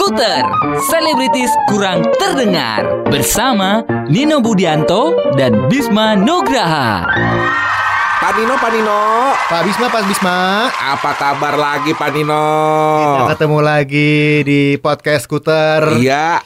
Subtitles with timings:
[0.00, 0.40] Skuter
[0.88, 7.04] Selebritis kurang terdengar Bersama Nino Budianto dan Bisma Nugraha
[8.16, 9.00] Pak Nino, Pak Nino,
[9.36, 10.68] Pak Bisma, Pak Bisma.
[10.72, 12.48] apa kabar lagi Pak Nino?
[12.96, 16.00] Kita ketemu lagi di podcast Skuter.
[16.00, 16.40] Iya,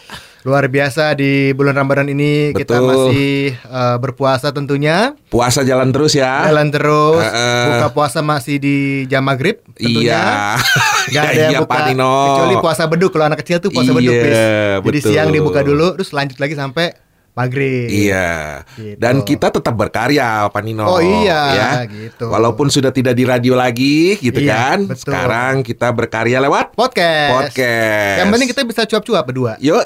[0.44, 2.84] Luar biasa di bulan Ramadan ini kita Betul.
[2.84, 5.16] masih eh, berpuasa tentunya.
[5.32, 6.44] puasa jalan terus ya.
[6.44, 7.24] Jalan terus.
[7.24, 7.64] Heeh.
[7.72, 8.76] Buka puasa masih di
[9.08, 10.20] jam maghrib tentunya.
[10.20, 10.60] Iya.
[11.08, 14.14] Gak ada yang Iya, buka kecuali puasa beduk kalau anak kecil tuh puasa Iya, beduk
[14.20, 14.36] Bis.
[14.84, 15.10] Jadi betul.
[15.16, 16.92] siang dibuka dulu terus lanjut lagi sampai
[17.34, 17.90] maghrib.
[17.90, 18.62] Iya.
[18.72, 18.96] Gitu.
[18.96, 20.86] Dan kita tetap berkarya, Pak Nino.
[20.86, 21.70] Oh iya, ya.
[21.84, 22.30] gitu.
[22.30, 24.78] Walaupun sudah tidak di radio lagi, gitu Iya, kan.
[24.86, 25.02] betul.
[25.04, 27.30] Sekarang kita berkarya lewat Podcast.
[27.34, 28.18] podcast.
[28.22, 29.52] Yang penting kita bisa cuap-cuap berdua.
[29.58, 29.84] Yoi,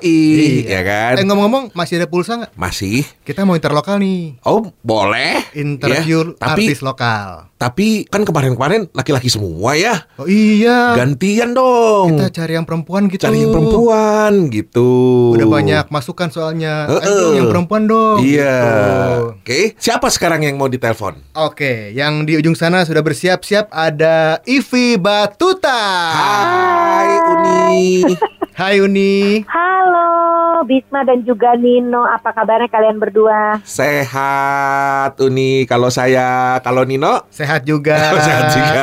[0.62, 0.69] Iya.
[0.69, 1.15] ya kan.
[1.16, 2.53] Eh ngomong-ngomong masih ada pulsa nggak?
[2.55, 3.03] Masih.
[3.25, 4.39] Kita mau interlokal nih.
[4.45, 5.41] Oh, boleh.
[5.53, 7.47] Interview Ya, Tapi artis lokal.
[7.55, 10.06] tapi kan kemarin-kemarin laki-laki semua ya.
[10.15, 10.94] Oh iya.
[10.94, 12.15] Gantian dong.
[12.15, 13.25] Kita cari yang perempuan gitu.
[13.25, 14.91] Cari yang perempuan gitu.
[15.34, 16.87] Udah banyak masukan soalnya.
[16.87, 17.34] Heeh.
[17.34, 18.19] Ayo yang perempuan dong.
[18.20, 18.56] Iya.
[18.58, 19.22] gitu.
[19.39, 21.22] Oke, siapa sekarang yang mau ditelepon?
[21.39, 25.81] Oke, yang di ujung sana sudah bersiap-siap ada Ivi Batuta.
[26.12, 28.03] Hai Uni.
[28.59, 29.47] Hai Uni.
[29.47, 33.62] Halo Bisma dan juga Nino, apa kabarnya kalian berdua?
[33.62, 35.62] Sehat Uni.
[35.70, 37.94] Kalau saya, kalau Nino Sehat juga.
[38.27, 38.81] sehat juga.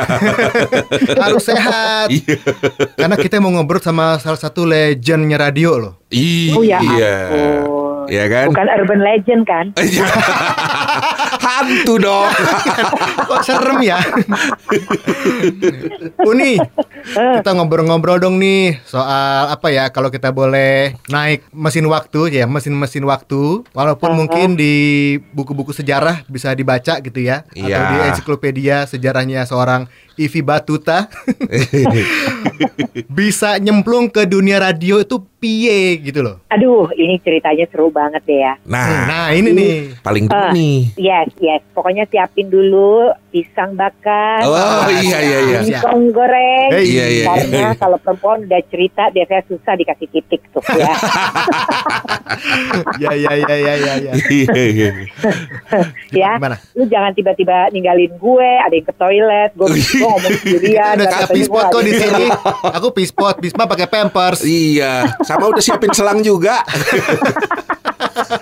[1.28, 2.08] Harus sehat.
[2.08, 2.40] Iya.
[2.96, 5.94] Karena kita mau ngobrol sama salah satu legendnya radio loh.
[6.08, 6.56] Iya.
[6.56, 7.85] Oh ya ampun.
[8.06, 8.46] Iya kan?
[8.50, 9.66] Bukan urban legend kan?
[9.86, 10.06] Iya.
[11.46, 12.28] Hantu dong.
[13.28, 13.96] Kok serem ya?
[16.22, 16.58] Uni,
[17.06, 23.06] kita ngobrol-ngobrol dong nih soal apa ya kalau kita boleh naik mesin waktu ya mesin-mesin
[23.06, 24.74] waktu walaupun mungkin di
[25.32, 27.78] buku-buku sejarah bisa dibaca gitu ya atau Iya.
[27.86, 31.06] di ensiklopedia sejarahnya seorang Ivi Batuta
[33.18, 36.40] bisa nyemplung ke dunia radio itu piye gitu loh.
[36.48, 38.54] Aduh, ini ceritanya seru banget deh ya.
[38.64, 39.74] Nah, Nah, ini nih.
[40.00, 40.50] paling dulu Ah.
[40.50, 40.96] nih.
[40.96, 41.60] Yes, yes.
[41.70, 44.40] Pokoknya siapin dulu pisang bakar.
[44.42, 45.58] Oh iya iya iya.
[45.62, 45.84] Siap.
[45.84, 46.68] Singkong goreng.
[46.72, 46.84] Hey.
[46.86, 47.70] Iya, iya, Karena iya.
[47.76, 50.92] kalau perempuan udah cerita biasanya susah dikasih titik tuh ya.
[52.96, 54.12] Ya ya ya ya ya ya.
[54.26, 54.90] Iya iya.
[56.12, 56.30] ya.
[56.36, 56.56] Gimana?
[56.72, 60.94] Lu jangan tiba-tiba ninggalin gue, ada yang ke toilet, gue, gue ngomong sendirian.
[60.96, 62.26] Udah pispot kok di sini.
[62.76, 64.40] Aku pispot, Bisma pakai pampers.
[64.42, 66.62] Iya, sama udah siapin selang juga.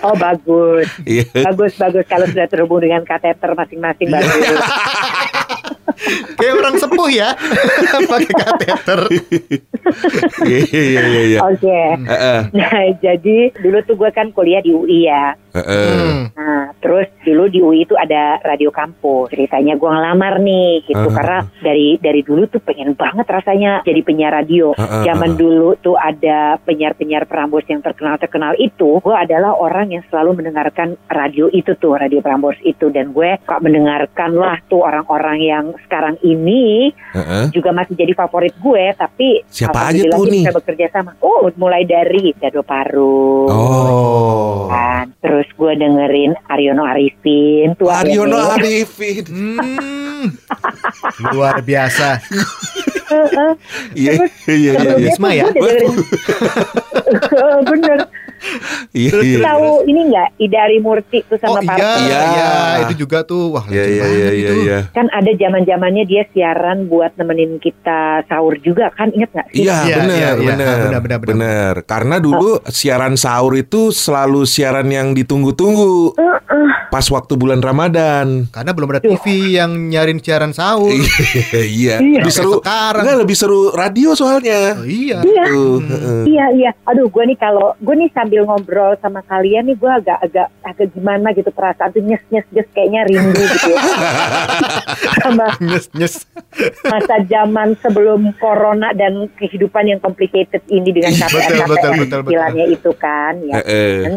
[0.05, 0.87] Oh bagus.
[1.03, 1.25] Iya.
[1.51, 4.37] Bagus bagus kalau sudah terhubung dengan kateter masing-masing bagus.
[6.95, 7.29] Sepuh ya.
[8.11, 8.99] pakai kateter.
[10.45, 11.39] Iya iya iya iya.
[11.43, 11.79] Oke.
[12.07, 12.39] Heeh.
[12.55, 15.35] Nah jadi dulu tuh gue kan kuliah di UI ya.
[15.55, 15.91] Heeh.
[15.91, 16.21] Hmm.
[16.35, 19.31] Nah terus dulu di UI itu ada radio kampus.
[19.31, 21.13] Ceritanya gue ngelamar nih gitu Ah.
[21.13, 24.71] karena dari dari dulu tuh pengen banget rasanya jadi penyiar radio.
[24.79, 28.99] Ah, ah, Zaman dulu tuh ada penyiar-penyiar Prambors yang terkenal terkenal itu.
[29.03, 33.61] Gue adalah orang yang selalu mendengarkan radio itu tuh radio Prambors itu dan gue kok
[33.61, 37.43] mendengarkan lah tuh orang-orang yang sekarang ini Heeh.
[37.49, 40.43] juga masih jadi favorit gue tapi Siapa aja alhamdulillah tuh, nih?
[40.43, 44.67] bisa bekerja sama oh mulai dari Dado Paru Oh.
[44.67, 48.37] kan terus gue dengerin Aryono Arifin tuh Aryono.
[48.51, 49.23] Arifin.
[49.25, 50.25] Hmm.
[51.31, 52.17] Luar biasa.
[53.93, 54.11] Iya
[54.47, 54.95] iya Ada iya.
[54.99, 55.45] Bisma ya?
[55.47, 55.93] Gue dengerin-
[57.69, 57.99] bener
[58.91, 59.39] Iya iya.
[59.43, 62.19] tahu ini nggak Idari Murti tuh Oh sama iya, Parto Iya.
[62.23, 62.49] iya,
[62.83, 64.35] itu juga tuh wah Iya iya banget iya itu.
[64.35, 64.79] iya iya.
[64.89, 69.63] kan ada zaman zamannya dia siaran buat nemenin kita sahur juga kan inget nggak sih
[69.63, 70.33] Iya Iya, benar iya, iya.
[70.37, 71.73] benar Benar, benar, benar.
[71.83, 76.15] Karena dulu siaran sahur itu selalu siaran yang ditunggu-tunggu
[76.87, 78.47] pas waktu bulan Ramadan.
[78.49, 80.91] Karena belum ada TV yang nyarin siaran sahur.
[81.53, 81.99] iya.
[81.99, 82.21] Iya.
[82.21, 82.59] Lebih seru.
[82.59, 83.03] Sekarang.
[83.03, 84.75] Enggak lebih seru radio soalnya.
[84.75, 85.19] Oh, iya.
[85.21, 85.43] Iya.
[85.45, 86.21] Tuh, heeh.
[86.27, 90.19] Iya iya, aduh gue nih kalau gue nih sambil ngobrol sama kalian nih gue agak
[90.21, 93.81] agak agak gimana gitu perasaan tuh nyes nyes nyes kayaknya rindu gitu ya.
[95.21, 96.15] sama Nyes nyes.
[96.83, 102.19] masa zaman sebelum corona dan kehidupan yang complicated ini dengan KPR Betul, betul, betul, betul.
[102.25, 103.53] istilahnya itu kan ya.
[103.57, 103.95] Heeh.
[104.01, 104.13] Dan,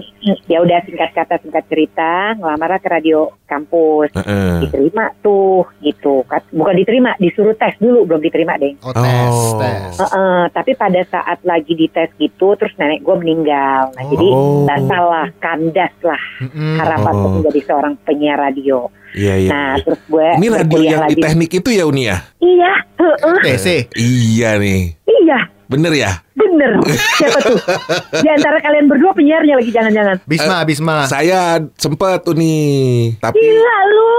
[0.47, 4.61] ya udah singkat kata singkat cerita ngelamar ke radio kampus Heeh.
[4.63, 6.23] diterima tuh gitu
[6.53, 9.59] bukan diterima disuruh tes dulu belum diterima deh Oh, tes, Oh.
[9.59, 9.95] tes.
[9.99, 14.65] Heeh, tapi pada saat lagi dites gitu terus nenek gue meninggal nah jadi Oh.
[14.65, 16.77] batal lah kandas lah Mm-mm.
[16.77, 17.19] harapan Oh.
[17.19, 19.49] untuk menjadi seorang penyiar radio Iya iya.
[19.49, 21.23] nah terus gue Ini radio yang di lagi.
[21.23, 22.19] teknik itu ya Uni ya?
[22.39, 23.67] iya heeh, TC.
[23.95, 24.83] Iya nih.
[25.07, 26.25] iya Bener ya?
[26.33, 26.81] Bener.
[27.21, 27.61] Siapa tuh?
[28.25, 30.17] Di antara kalian berdua penyiarnya lagi jangan-jangan.
[30.25, 30.97] Bisma, Bisma.
[31.05, 34.13] Saya sempet tuh nih, tapi Gila lu.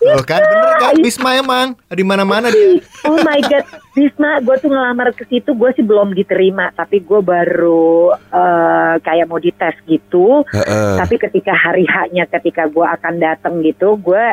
[0.00, 2.80] Tuh kan bener kan Bisma emang di mana-mana dia.
[3.04, 7.20] Oh my god, Bisma, gue tuh ngelamar ke situ, gue sih belum diterima, tapi gue
[7.20, 10.42] baru eh, kayak mau dites gitu.
[10.48, 10.96] Heeh.
[10.96, 14.24] Tapi ketika hari haknya, ketika gue akan datang gitu, gue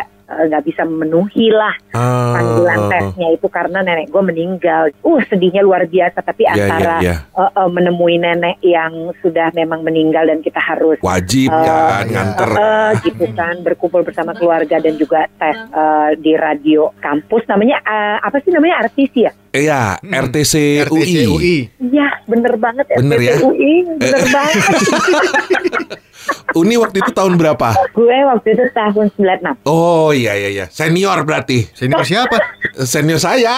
[0.43, 2.33] nggak bisa memenuhi lah Ah.
[2.33, 4.83] panggilan tesnya itu karena nenek gue meninggal.
[4.99, 6.19] Uh sedihnya luar biasa.
[6.19, 7.15] Tapi Iya, iya, antara iya.
[7.23, 12.49] eh, eh, menemui nenek yang sudah memang meninggal dan kita harus wajib kan nganter.
[12.49, 18.17] Eh, gitu kan berkumpul bersama keluarga dan juga tes eh, di radio kampus namanya eh,
[18.19, 21.29] apa sih namanya artis ya Iya, RTC, RTC UI.
[21.29, 21.57] UI.
[21.93, 23.37] Iya bener banget Bener ya?
[23.37, 24.57] RTTUI bener banget
[26.53, 27.73] Uni waktu itu tahun berapa?
[27.89, 31.65] gue waktu itu tahun 96 Oh iya iya iya, senior berarti.
[31.71, 32.37] Senior siapa?
[32.79, 33.57] Senior saya.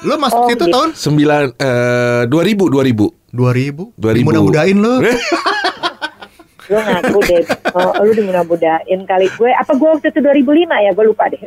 [0.00, 0.72] Lu masuk Oh, situ gitu.
[0.72, 3.32] tahun Sembilan eh 2000 2000.
[3.32, 3.96] 2000.
[3.96, 4.24] 2000.
[4.24, 4.94] Mudah-mudahin lu.
[6.66, 11.04] lu ngaku deh oh, lu dimudah-mudahin kali gue apa gue waktu itu 2005 ya gue
[11.06, 11.38] lupa deh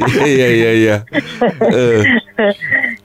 [0.00, 0.96] Iya iya iya iya.
[1.60, 2.00] Eh,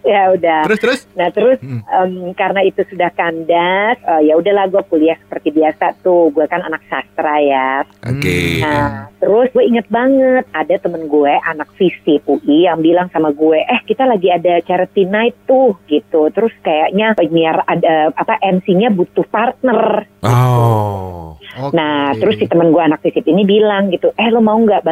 [0.08, 1.02] ya udah Terus terus.
[1.20, 6.32] Nah terus em, karena itu sudah kandas, eh, ya udahlah gue kuliah seperti biasa tuh.
[6.32, 7.84] Gue kan anak sastra ya.
[8.08, 8.64] Oke.
[8.64, 13.60] Nah terus gue inget banget ada temen gue anak fisip UI yang bilang sama gue,
[13.60, 16.32] eh kita lagi ada charity night tuh gitu.
[16.32, 20.08] Terus kayaknya penyiar ada apa MC-nya butuh partner.
[20.24, 21.36] Oh.
[21.56, 21.72] Oke.
[21.72, 24.84] Nah, terus si temen gue anak fisip ini bilang gitu, eh lo mau nggak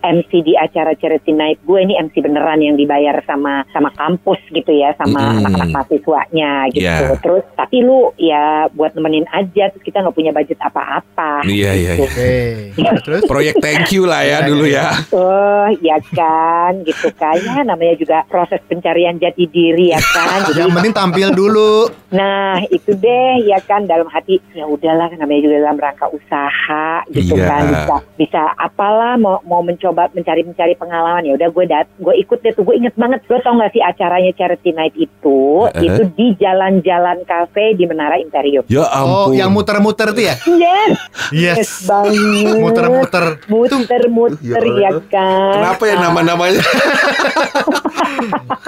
[0.00, 4.72] MC di acara charity night gue ini MC beneran yang dibayar sama sama kampus gitu
[4.72, 6.84] ya, sama anak-anak mahasiswanya gitu.
[6.84, 7.18] Yeah.
[7.20, 11.44] Terus tapi lu ya buat nemenin aja, terus kita nggak punya budget apa-apa.
[11.44, 12.20] Iya iya gitu.
[12.20, 12.90] iya.
[12.90, 13.02] Oke.
[13.04, 14.84] Terus Proyek thank you lah ya Iya, dulu iya.
[14.84, 14.88] ya.
[15.14, 20.42] Oh ya kan, gitu kan ya namanya juga proses pencarian jati diri ya kan.
[20.48, 21.88] Jadi yang penting tampil dulu.
[22.10, 27.34] Nah itu deh ya kan dalam hati ya udahlah namanya juga dalam rangka usaha gitu
[27.34, 27.46] Iya.
[27.50, 32.14] kan bisa bisa apalah mau mau mencoba mencari mencari pengalaman ya udah gue dat gue
[32.16, 35.82] ikut deh tuh gue inget banget gue tau gak sih acaranya charity night itu Heeh.
[35.84, 38.62] itu di jalan-jalan kafe di Menara Imperium.
[38.66, 38.88] Ya Oh,
[39.26, 39.34] ampun.
[39.34, 40.34] yang muter-muter tuh ya?
[40.40, 40.90] Yes,
[41.30, 41.56] Yes.
[41.58, 42.56] yes banget.
[42.56, 43.24] Muter-muter.
[43.48, 45.52] muter-muter Ya ya kan.
[45.56, 46.62] Kenapa ya nama-namanya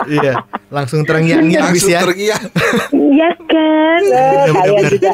[0.07, 0.35] Iya.
[0.69, 2.37] Langsung terengyang-nyang bis langsung ya.
[2.91, 4.91] Iya kan, kalian Bener-bener.
[4.91, 5.13] juga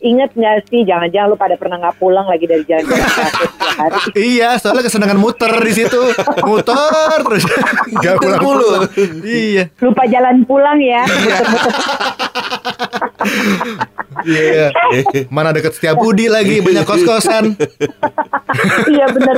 [0.00, 0.80] inget gak sih?
[0.82, 3.04] Jangan-jangan lu pada pernah nggak pulang lagi dari jalan-jalan
[3.76, 4.00] hari.
[4.16, 6.00] Iya, soalnya kesenangan muter di situ.
[6.46, 7.44] Muter terus.
[8.00, 8.70] Gak pulang mulu.
[9.26, 9.68] Iya.
[9.82, 11.02] Lupa jalan pulang ya.
[14.24, 14.66] Iya.
[15.28, 17.54] Mana deket setiap Budi lagi banyak kos-kosan.
[18.90, 19.36] iya bener.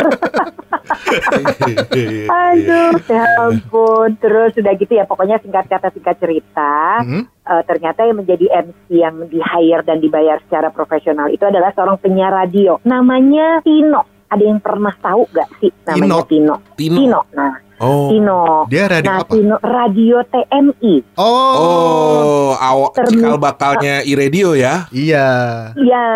[2.28, 4.10] Aduh, ya ampun.
[4.20, 7.04] Terus udah gitu ya, pokoknya singkat kata singkat cerita.
[7.04, 7.24] Hmm?
[7.50, 11.98] eh, ternyata yang menjadi MC yang di hire dan dibayar secara profesional itu adalah seorang
[11.98, 12.78] penyiar radio.
[12.86, 14.06] Namanya Tino.
[14.30, 16.56] Ada yang pernah tahu gak sih namanya Tino?
[16.78, 17.20] Tino.
[17.34, 18.12] Nah, Oh.
[18.12, 18.68] Tino.
[18.68, 19.32] Dia radio nah, apa?
[19.32, 20.94] Tino radio TMI.
[21.16, 22.52] Oh.
[22.60, 24.84] Oh, Termi- cikal bakalnya iRadio ya.
[24.92, 25.28] Iya.
[25.80, 26.06] Ya,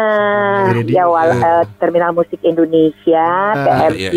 [0.68, 0.92] Radio.
[0.92, 3.26] ya wal, eh, Terminal Musik Indonesia,
[3.56, 3.96] Ah, TMI.
[3.96, 4.10] iya,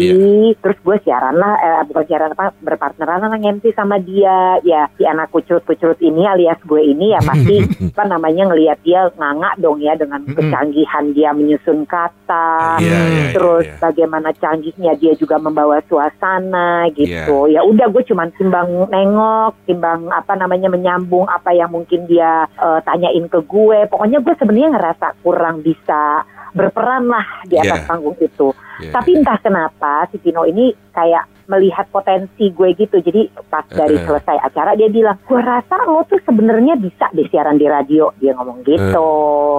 [0.59, 4.59] Terus gue siaran lah, eh, bukan siaran apa, berpartneran lah MC sama dia.
[4.67, 7.63] Ya, si anak kucurut-kucurut ini alias gue ini ya pasti
[7.95, 12.81] apa namanya ngelihat dia nganga dong ya dengan kecanggihan dia menyusun kata.
[12.83, 13.77] Iya, iya, iya, Terus iya.
[13.79, 17.07] bagaimana canggihnya dia juga membawa suasana gitu.
[17.07, 17.25] Iya.
[17.45, 22.79] Ya udah gue cuman timbang nengok, timbang apa namanya menyambung apa yang mungkin dia eh,
[22.81, 23.85] tanyain ke gue.
[23.85, 26.25] Pokoknya gue sebenarnya ngerasa kurang bisa
[26.57, 27.87] berperan lah di atas Iya.
[27.87, 28.49] panggung itu.
[28.81, 32.99] Iya, Tapi entah kenapa si Tino ini kayak melihat potensi gue gitu.
[32.99, 34.03] Jadi pas dari Eh.
[34.03, 38.11] selesai acara dia bilang, gue rasa lo tuh sebenarnya bisa deh siaran di radio.
[38.19, 39.11] Dia ngomong gitu.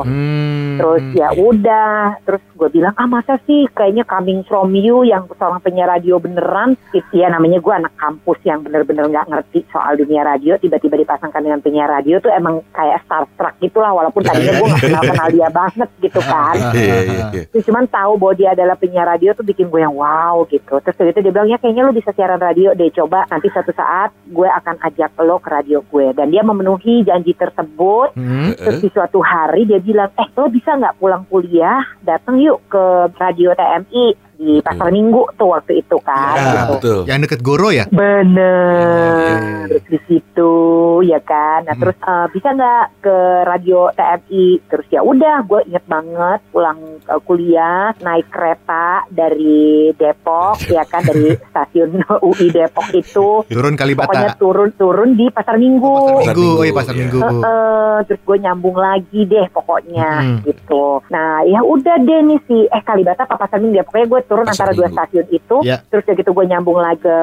[0.04, 0.78] Hmm.
[0.78, 5.58] Terus ya udah, terus gue bilang ah masa sih kayaknya coming from you yang seorang
[5.58, 10.22] penyiar radio beneran, itu ya namanya gue anak kampus yang bener-bener nggak ngerti soal dunia
[10.22, 14.84] radio, tiba-tiba dipasangkan dengan penyiar radio tuh emang kayak starstruck gitulah, walaupun tadinya gue nggak
[14.86, 16.56] kenal kenal dia banget gitu kan.
[16.74, 17.42] Iya, iya, iya.
[17.50, 20.78] Terus cuman tahu bahwa dia adalah penyiar radio tuh bikin gue yang wow gitu.
[20.78, 24.14] Terus itu dia bilang ya kayaknya lu bisa siaran radio deh coba nanti suatu saat
[24.28, 28.14] gue akan ajak lo ke radio gue dan dia memenuhi janji tersebut.
[28.14, 28.54] Hmm.
[28.56, 33.12] Terus di suatu hari dia bilang, eh lo bisa nggak pulang kuliah, datang yuk ke
[33.18, 36.34] radio TMI di pasar Minggu tuh waktu itu kan.
[36.34, 36.72] Ya, gitu.
[36.72, 36.98] betul.
[37.04, 37.84] Yang deket Goro ya?
[37.90, 39.82] Bener Oke.
[39.84, 40.54] di situ
[41.02, 41.66] ya kan.
[41.66, 41.82] Nah Hmm.
[41.82, 44.46] terus eh, bisa nggak ke radio TMI?
[44.64, 51.02] Terus ya udah, gue inget banget pulang eh, kuliah naik kereta dari Depok ya kan
[51.02, 53.42] dari stasiun UI Depok itu.
[53.44, 54.36] Turun Pokoknya Kalibata.
[54.36, 56.22] turun turun di pasar Minggu.
[56.22, 56.54] Pasar Pasar Minggu.
[56.54, 57.00] Oh iya Pasar iya.
[57.00, 57.18] Minggu.
[57.18, 60.38] Heeh, terus gue nyambung lagi deh pokoknya Mm-mm.
[60.44, 60.84] gitu.
[61.08, 64.44] Nah ya udah deh nih si eh Kalibata apa Pasar Minggu ya pokoknya gue turun
[64.44, 64.98] Pasar antara dua Minggu.
[65.00, 65.56] stasiun itu.
[65.64, 65.76] Ya.
[65.84, 67.16] Terus udah gitu gue nyambung lagi ke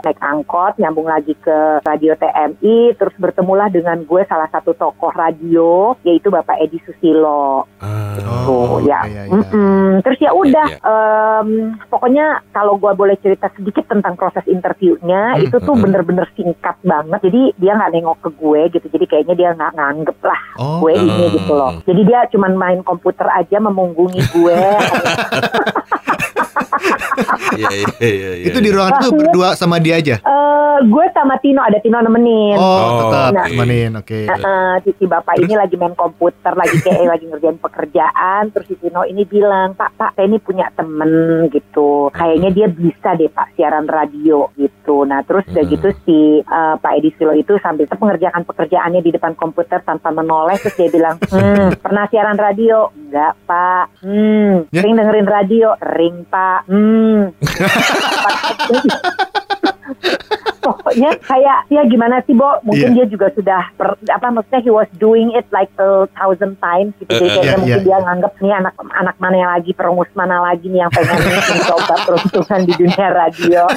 [0.00, 2.76] naik angkot, nyambung lagi ke radio TMI.
[2.94, 5.66] Terus bertemulah dengan gue salah satu tokoh radio
[6.02, 7.66] yaitu Bapak Edi Susilo.
[7.78, 8.04] Ah.
[8.46, 9.04] Oh, Tuh, ya.
[9.04, 9.32] iya, iya.
[9.32, 10.00] Mm-mm.
[10.00, 11.48] Terus ya udah, Iya, em,
[11.84, 15.82] pokoknya kalau gue boleh cerita sedikit tentang proses interviewnya, Hmm, itu tuh mm-mm.
[15.82, 17.20] bener-bener singkat banget.
[17.22, 18.86] Jadi dia nggak nengok ke gue gitu.
[18.88, 20.78] Jadi kayaknya dia nggak nganggep lah Oh.
[20.78, 21.34] gue ini Hmm.
[21.34, 21.72] gitu loh.
[21.82, 24.56] Jadi dia cuman main komputer aja memunggungi gue.
[27.56, 28.46] Iya, iya, iya, iya.
[28.46, 30.16] Itu di ruangan itu berdua sama dia aja.
[30.18, 32.54] Eh, gue sama Tino ada Tino nemenin.
[32.54, 33.46] Oh, Oh, tetap nah.
[33.46, 33.90] temenin.
[33.96, 34.26] Oke.
[34.26, 38.76] Heeh, si, si bapak ini lagi main komputer, lagi kayak lagi ngerjain pekerjaan, terus si
[38.76, 41.10] Tino ini bilang, Pak, Pak, saya ini punya temen
[41.48, 44.76] gitu, kayaknya dia bisa deh Pak siaran radio gitu.
[45.02, 45.72] Nah terus udah Hmm.
[45.72, 50.58] gitu si eh, Pak Edi Silo itu sambil mengerjakan pekerjaannya di depan komputer tanpa menoleh,
[50.58, 52.92] terus dia bilang, hmm, pernah siaran radio?
[52.92, 53.84] Enggak Pak.
[54.02, 54.82] Hmm, Ya?
[54.82, 55.72] sering dengerin radio?
[55.78, 56.60] Sering Pak.
[56.66, 56.75] Hmm.
[60.66, 62.96] pokoknya kayak ya gimana sih Bo mungkin Iya.
[63.02, 67.06] dia juga sudah per, apa maksudnya he was doing it like a thousand times gitu
[67.06, 67.86] jadi Eh, eh, kayaknya iya, mungkin iya.
[67.86, 71.14] dia nganggep nih anak anak mana lagi perengus mana lagi nih yang pengen
[71.54, 73.62] mencoba peruntungan di dunia radio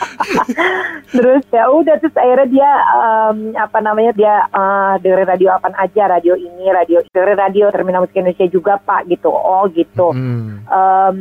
[1.14, 6.02] terus ya udah terus akhirnya dia em, apa namanya dia eh, dengerin radio apa aja
[6.10, 9.30] radio ini radio dengerin radio terminal musik Indonesia juga pak gitu.
[9.30, 10.12] Oh gitu.
[10.12, 10.64] Hmm.
[10.66, 11.18] Em,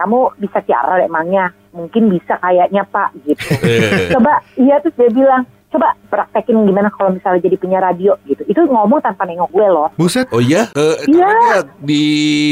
[0.00, 1.52] kamu bisa siaran emangnya?
[1.76, 3.46] Mungkin bisa kayaknya pak gitu.
[4.16, 8.60] Coba iya terus dia bilang coba praktekin gimana kalau misalnya jadi penyiar radio gitu itu
[8.60, 10.26] ngomong tanpa nengok gue loh Buset.
[10.30, 10.66] Oh iya?
[10.72, 11.28] Eh, Iya.
[11.30, 12.02] dia di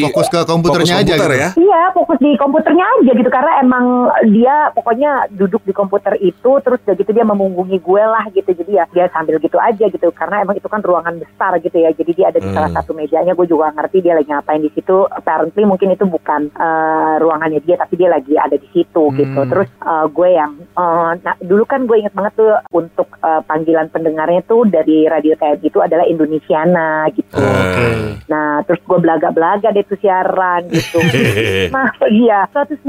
[0.04, 1.42] Fokus ke komputernya fokus aja komputer gitu.
[1.42, 1.48] ya.
[1.58, 3.84] Iya, fokus di komputernya aja gitu karena emang
[4.28, 8.50] dia pokoknya duduk di komputer itu terus udah gitu dia memunggungi gue lah gitu.
[8.50, 11.90] Jadi ya dia sambil gitu aja gitu karena emang itu kan ruangan besar gitu ya.
[11.90, 12.54] Jadi dia ada di Hmm.
[12.54, 15.04] salah satu mejanya gue juga ngerti dia lagi ngapain di situ.
[15.08, 19.40] Apparently mungkin itu bukan eh, ruangannya dia tapi dia lagi ada di situ gitu.
[19.40, 19.48] Hmm.
[19.48, 23.88] Terus eh, gue yang eh, nah dulu kan gue inget banget tuh untuk eh, panggilan
[23.88, 27.41] pendengarnya tuh dari radio TMI itu adalah Indonesiana gitu.
[27.41, 28.21] Eh.
[28.29, 31.00] Nah, terus gue belaga-belaga deh tuh siaran gitu.
[31.75, 32.85] nah, iya, 105,8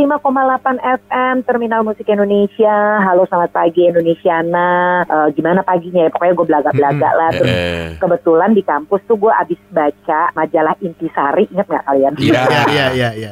[0.79, 2.99] FM Terminal Musik Indonesia.
[3.01, 4.69] Halo, selamat pagi Indonesiana.
[5.03, 6.11] Eh, gimana paginya ya?
[6.11, 7.29] Pokoknya gue belaga-belaga lah.
[7.31, 7.87] Terus Eh.
[7.97, 11.47] kebetulan di kampus tuh gue abis baca majalah Intisari.
[11.49, 12.13] Ingat nggak kalian?
[12.17, 12.41] Iya.
[12.69, 13.29] Iya, iya, iya.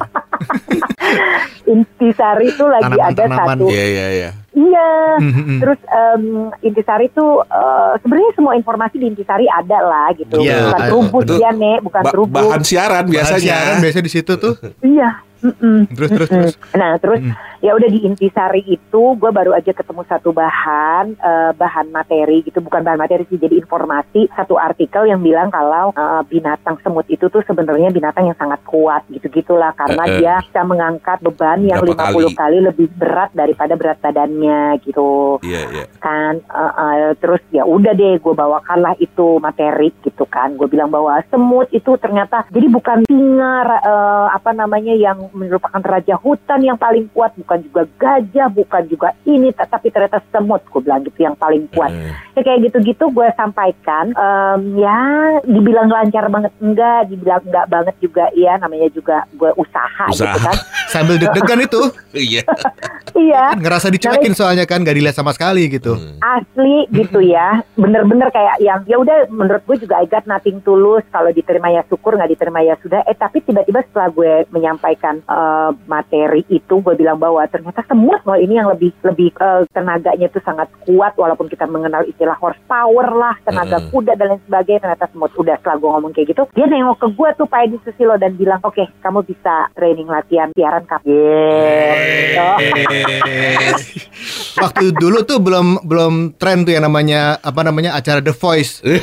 [1.64, 3.56] Intisari tuh lagi ada Tanaman-tanaman.
[3.58, 3.66] satu.
[3.68, 4.30] Iya, iya, iya.
[4.58, 4.90] Iya.
[5.22, 5.56] Mhm.
[5.62, 6.22] Terus em,
[6.60, 10.42] Intisari tuh eh, sebenarnya semua informasi di Intisari ada lah gitu.
[10.42, 10.80] Iya, bukan
[11.22, 11.38] Betul.
[11.38, 12.34] ya, Nek, bukan Ba- trubus.
[12.34, 13.38] bahan siaran Bahan biasanya.
[13.40, 14.54] siaran biasanya di situ tuh.
[14.82, 15.10] Iya.
[15.40, 15.78] Mm-mm.
[15.90, 16.54] Terus terus terus.
[16.72, 17.34] Nah terus Mm.
[17.58, 22.58] ya udah di intisari itu gue baru aja ketemu satu bahan eh, bahan materi gitu
[22.58, 27.26] bukan bahan materi sih jadi informasi satu artikel yang bilang kalau eh, binatang semut itu
[27.26, 30.18] tuh sebenarnya binatang yang sangat kuat gitu gitulah karena Eh, eh.
[30.18, 32.56] dia bisa mengangkat beban yang Berapa 50 kali.
[32.62, 35.84] lebih berat daripada berat badannya gitu Iya, iya.
[35.98, 40.88] kan eh, eh, terus ya udah deh gue bawakanlah itu materi gitu kan gue bilang
[40.88, 46.74] bahwa semut itu ternyata jadi bukan singa eh, apa namanya yang merupakan raja hutan yang
[46.74, 51.34] paling kuat bukan juga gajah bukan juga ini tapi ternyata semut gue bilang gitu yang
[51.34, 52.12] paling kuat Eh.
[52.34, 55.00] ya kayak gitu-gitu gue sampaikan em, ya
[55.42, 60.38] dibilang lancar banget enggak dibilang enggak banget juga iya namanya juga gue usaha, gitu Usaha.
[60.44, 60.56] kan
[60.88, 61.80] Sambil deg-degan itu.
[62.10, 62.42] Iya.
[63.18, 65.92] iya Kan ngerasa dicuekin soalnya kan gak dilihat sama sekali gitu.
[65.92, 66.16] Hmm.
[66.20, 71.04] asli gitu ya bener-bener kayak yang ya udah menurut gue juga I got nothing tulus
[71.08, 75.70] kalau diterima ya syukur nggak diterima ya sudah eh tapi tiba-tiba setelah gue menyampaikan eh,
[75.86, 80.40] materi itu gue bilang bahwa ternyata semut loh ini yang lebih lebih eh, tenaganya itu
[80.42, 83.92] sangat kuat walaupun kita mengenal istilah horsepower lah tenaga Mm-mm.
[83.92, 87.08] kuda dan lain sebagainya ternyata semut udah setelah gue ngomong kayak gitu dia nengok ke
[87.12, 92.48] gue tuh Pak Edi Susilo dan bilang oke kamu bisa training latihan siaran kap gitu.
[94.58, 98.80] Waktu dulu tuh belum belum tren tuh yang namanya apa namanya acara The Voice.
[98.84, 98.98] Ini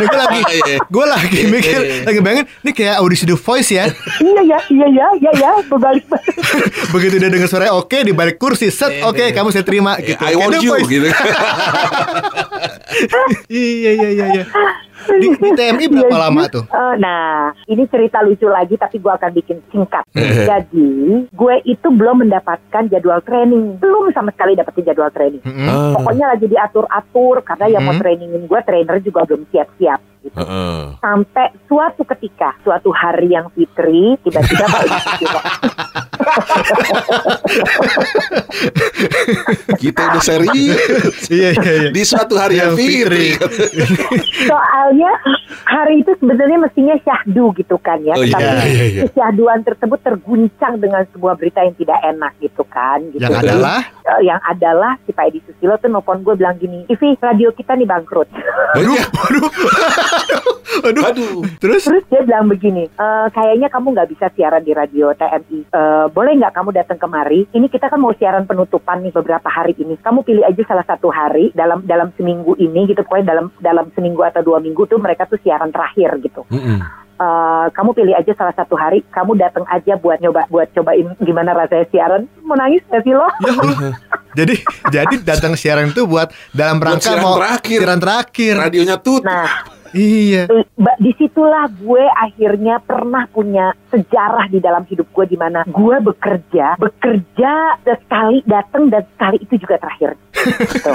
[0.00, 0.76] gue lagi Iya.
[0.80, 3.90] gue lagi mikir lagi bayangin ini kayak audisi The Voice ya.
[4.18, 6.06] iya ya iya ya iya ya berbalik
[6.94, 10.18] Begitu dia dengar suara oke di balik kursi set oke kamu saya terima gitu.
[10.18, 11.06] I want you gitu.
[13.50, 14.44] iya iya iya iya.
[15.06, 16.64] Di, di TMI berapa lama tuh?
[16.66, 20.04] Eh, nah, ini cerita lucu lagi tapi gue akan bikin singkat.
[20.50, 20.90] Jadi,
[21.30, 23.78] gue itu belum mendapatkan jadwal training.
[23.78, 25.40] Belum sama sekali dapetin jadwal training.
[25.64, 25.94] Ah.
[25.96, 28.02] Pokoknya lagi diatur-atur karena yang mau Hmm.
[28.02, 30.00] trainingin gue, trainer juga belum siap-siap.
[30.20, 30.36] Gitu.
[30.36, 31.00] Heeh.
[31.00, 34.68] Sampai suatu ketika, suatu hari yang fitri, tiba-tiba
[39.80, 40.76] Kita udah serius
[41.30, 41.90] Iya iya iya.
[41.90, 43.36] di suatu hari yang fitri.
[44.44, 45.12] Soalnya
[45.64, 48.14] hari itu sebenarnya mestinya syahdu gitu kan ya.
[48.18, 49.02] Oh, iya, Tetapi iya, iya.
[49.08, 53.00] kesyahduan tersebut terguncang dengan sebuah berita yang tidak enak gitu kan.
[53.12, 53.22] Gitu.
[53.22, 57.14] Yang adalah Eh, yang adalah si Pak Edi Susilo tuh nelfon gue bilang gini, Ivi
[57.22, 58.26] radio kita nih bangkrut.
[58.74, 59.50] Aduh, Waduh.
[60.82, 61.04] Waduh.
[61.14, 61.36] aduh.
[61.62, 65.58] Terus Terus dia bilang begini, e, kayaknya kamu nggak bisa siaran di radio TMI.
[65.62, 67.46] E, boleh nggak kamu datang kemari?
[67.50, 69.96] Ini kita kan mau siaran penutupan nih beberapa hari ini.
[69.96, 73.00] Kamu pilih aja salah satu hari dalam dalam seminggu ini gitu.
[73.06, 76.42] Pokoknya dalam dalam seminggu atau dua minggu tuh mereka tuh siaran terakhir gitu.
[76.50, 76.78] Mm-mm.
[77.20, 81.52] Eh, kamu pilih aja salah satu hari, kamu datang aja buat nyoba, buat cobain gimana
[81.52, 82.24] rasanya siaran.
[82.40, 83.28] Mau nangis gak sih lo?
[84.30, 84.54] Ya jadi
[84.94, 87.78] jadi datang siaran itu buat dalam Buat rangka siaran mau terakhir.
[87.82, 88.52] siaran terakhir.
[88.62, 89.50] Radionya tuh Nah,
[89.90, 90.46] Iya.
[90.78, 95.96] ba- di situlah gue akhirnya pernah punya sejarah di dalam hidup gue di mana gue
[95.98, 100.14] bekerja, bekerja sekali datang dan sekali itu juga terakhir.
[100.70, 100.92] Gitu.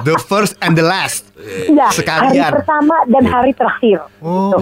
[0.00, 1.26] The first and the last.
[1.66, 2.52] Ya, hari Sekalian.
[2.54, 4.04] pertama dan hari terakhir.
[4.20, 4.52] Oh.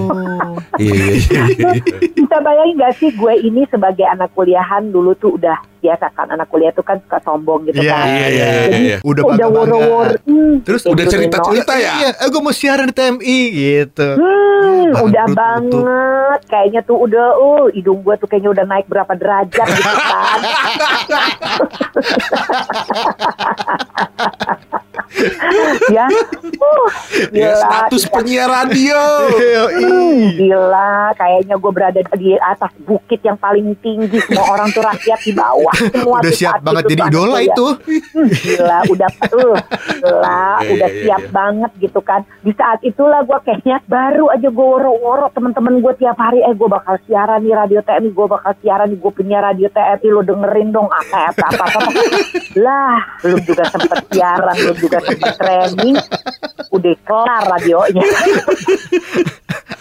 [0.77, 1.97] Iya, iya, iya, iya.
[2.09, 6.47] Bisa bayangin gak sih gue ini sebagai anak kuliahan dulu tuh udah biasa kan anak
[6.47, 8.07] kuliah tuh kan suka sombong gitu Iya kan.
[8.07, 8.47] iya iya.
[8.47, 8.97] Jadi, iya.
[9.01, 10.15] Udah udah bangga woro-woro.
[10.23, 11.93] Hmm, Terus kayak udah gitu, cerita-cerita ya?
[11.99, 14.09] Iya, eh, gue mau siaran di TMI gitu.
[14.15, 14.47] Hmm,
[14.89, 16.41] Ya, udah banget.
[16.47, 20.41] Kayaknya tuh udah, uh, hidung gue tuh kayaknya udah naik berapa derajat gitu kan.
[25.91, 26.89] ya, uh,
[27.35, 28.15] Ya, gila, status gila.
[28.19, 29.01] penyiar radio.
[29.69, 34.19] Hmm, gila, kayaknya gue berada di atas bukit yang paling tinggi.
[34.25, 35.75] Semua orang tuh rakyat di bawah.
[35.77, 37.67] Semua Udah siap banget itu jadi idola itu.
[38.15, 39.57] Hmm, gila, udah uh,
[39.99, 41.33] gila, Iya, udah iya, siap iya.
[41.33, 42.21] banget gitu kan.
[42.43, 46.69] Di saat itulah gue kayaknya baru aja gue woro-woro temen-temen gue tiap hari, eh gue
[46.69, 50.89] bakal siaran di radio TMI, gue bakal siaran gue punya radio TMI, lo dengerin dong
[50.91, 51.81] apa apa apa apa.
[52.65, 55.97] lah, belum juga sempet siaran, belum juga training,
[56.73, 58.05] udah kelar radionya.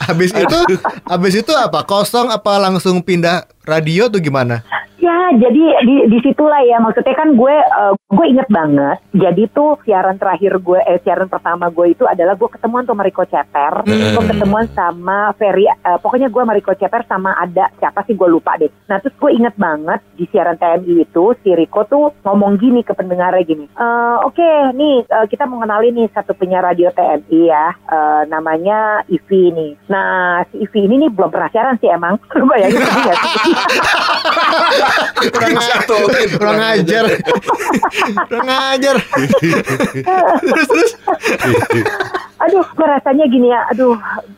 [0.08, 0.58] Habis itu
[1.04, 1.84] habis itu apa?
[1.84, 4.64] Kosong apa langsung pindah radio tuh gimana?
[5.08, 9.00] Ya, jadi di di situlah ya maksudnya kan gue eh, gue inget banget.
[9.16, 13.24] Jadi tuh siaran terakhir gue, eh siaran pertama gue itu adalah gue ketemuan sama Riko
[13.24, 18.20] Ceper, gue ketemuan sama Ferry, eh, pokoknya gue sama Riko Ceper sama ada siapa sih
[18.20, 18.68] gue lupa deh.
[18.92, 22.92] Nah terus gue inget banget di siaran TMI itu si Riko tuh ngomong gini ke
[22.92, 27.72] pendengarnya gini, "Eh, oke nih eh, kita mau kenalin nih satu penyiar radio TMI ya,
[27.72, 29.72] eh, namanya Ivi nih.
[29.88, 33.56] Nah si Ivi ini nih belum pernah siaran sih emang, lu bayangin sedih nggak sih?
[35.34, 36.30] Kurang, Disatuin.
[36.38, 37.06] kurang ajar.
[38.30, 38.96] kurang ajar.
[40.48, 40.92] terus terus.
[42.38, 43.98] aduh gue rasanya gini ya aduh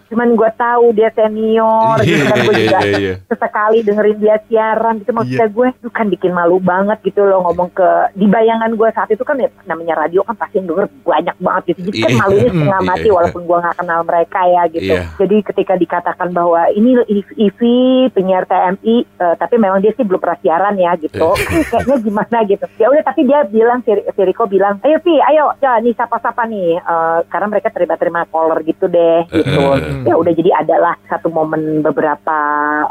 [0.10, 3.13] cuman gue tahu dia senior gitu kan gue Iya, juga iya, iya.
[3.24, 5.54] sesekali dengerin dia siaran gitu maksudnya Iya.
[5.54, 9.22] gue itu kan bikin malu banget gitu loh ngomong ke di bayangan gue saat itu
[9.22, 12.19] kan ya, namanya radio kan pasti yang denger banyak banget gitu jadi kan Iya.
[12.19, 13.13] malunya setengah Iya, mati iya.
[13.13, 15.04] walaupun gue nggak kenal mereka ya gitu Iya.
[15.15, 16.89] jadi ketika dikatakan bahwa ini
[17.38, 17.78] Ivi
[18.10, 21.63] penyiar TMI eh, tapi memang dia sih belum pernah siaran ya gitu Iya.
[21.69, 25.54] kayaknya gimana gitu ya udah tapi dia bilang si, si Riko bilang ayo Vi ayo
[25.58, 29.62] ya nih siapa-siapa nih Eh, karena mereka terima-terima caller gitu deh gitu
[30.00, 32.38] Eh, ya udah jadi adalah satu momen beberapa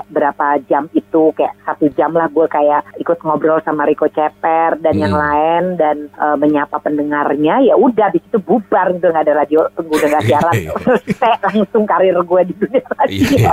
[0.08, 4.94] berapa jam itu kayak satu jam lah gue kayak ikut ngobrol sama Riko Ceper dan
[4.94, 5.22] yang Hmm.
[5.22, 7.60] lain dan eh, menyapa pendengarnya.
[7.60, 10.54] Ya udah di situ bubar gitu nggak ada radio udah nggak siaran.
[10.84, 13.24] Selesai langsung karir gue di dunia radio.
[13.28, 13.52] Iya.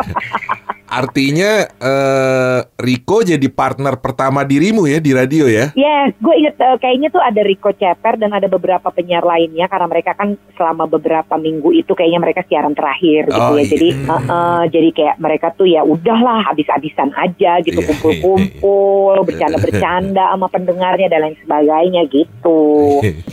[0.85, 5.73] Artinya eh, Riko jadi partner pertama dirimu ya di radio ya?
[5.73, 9.87] Yes, gue inget eh, kayaknya tuh ada Rico Ceper dan ada beberapa penyiar lainnya karena
[9.89, 13.61] mereka kan selama beberapa minggu itu kayaknya mereka siaran terakhir gitu Oh, ya.
[13.61, 13.69] iya.
[13.69, 20.31] Jadi eh, eh, jadi kayak mereka tuh ya udahlah habis-habisan aja gitu Iya, kumpul-kumpul bercanda-bercanda
[20.31, 22.61] sama pendengarnya dan lain sebagainya gitu.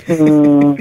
[0.09, 0.77] Hmm.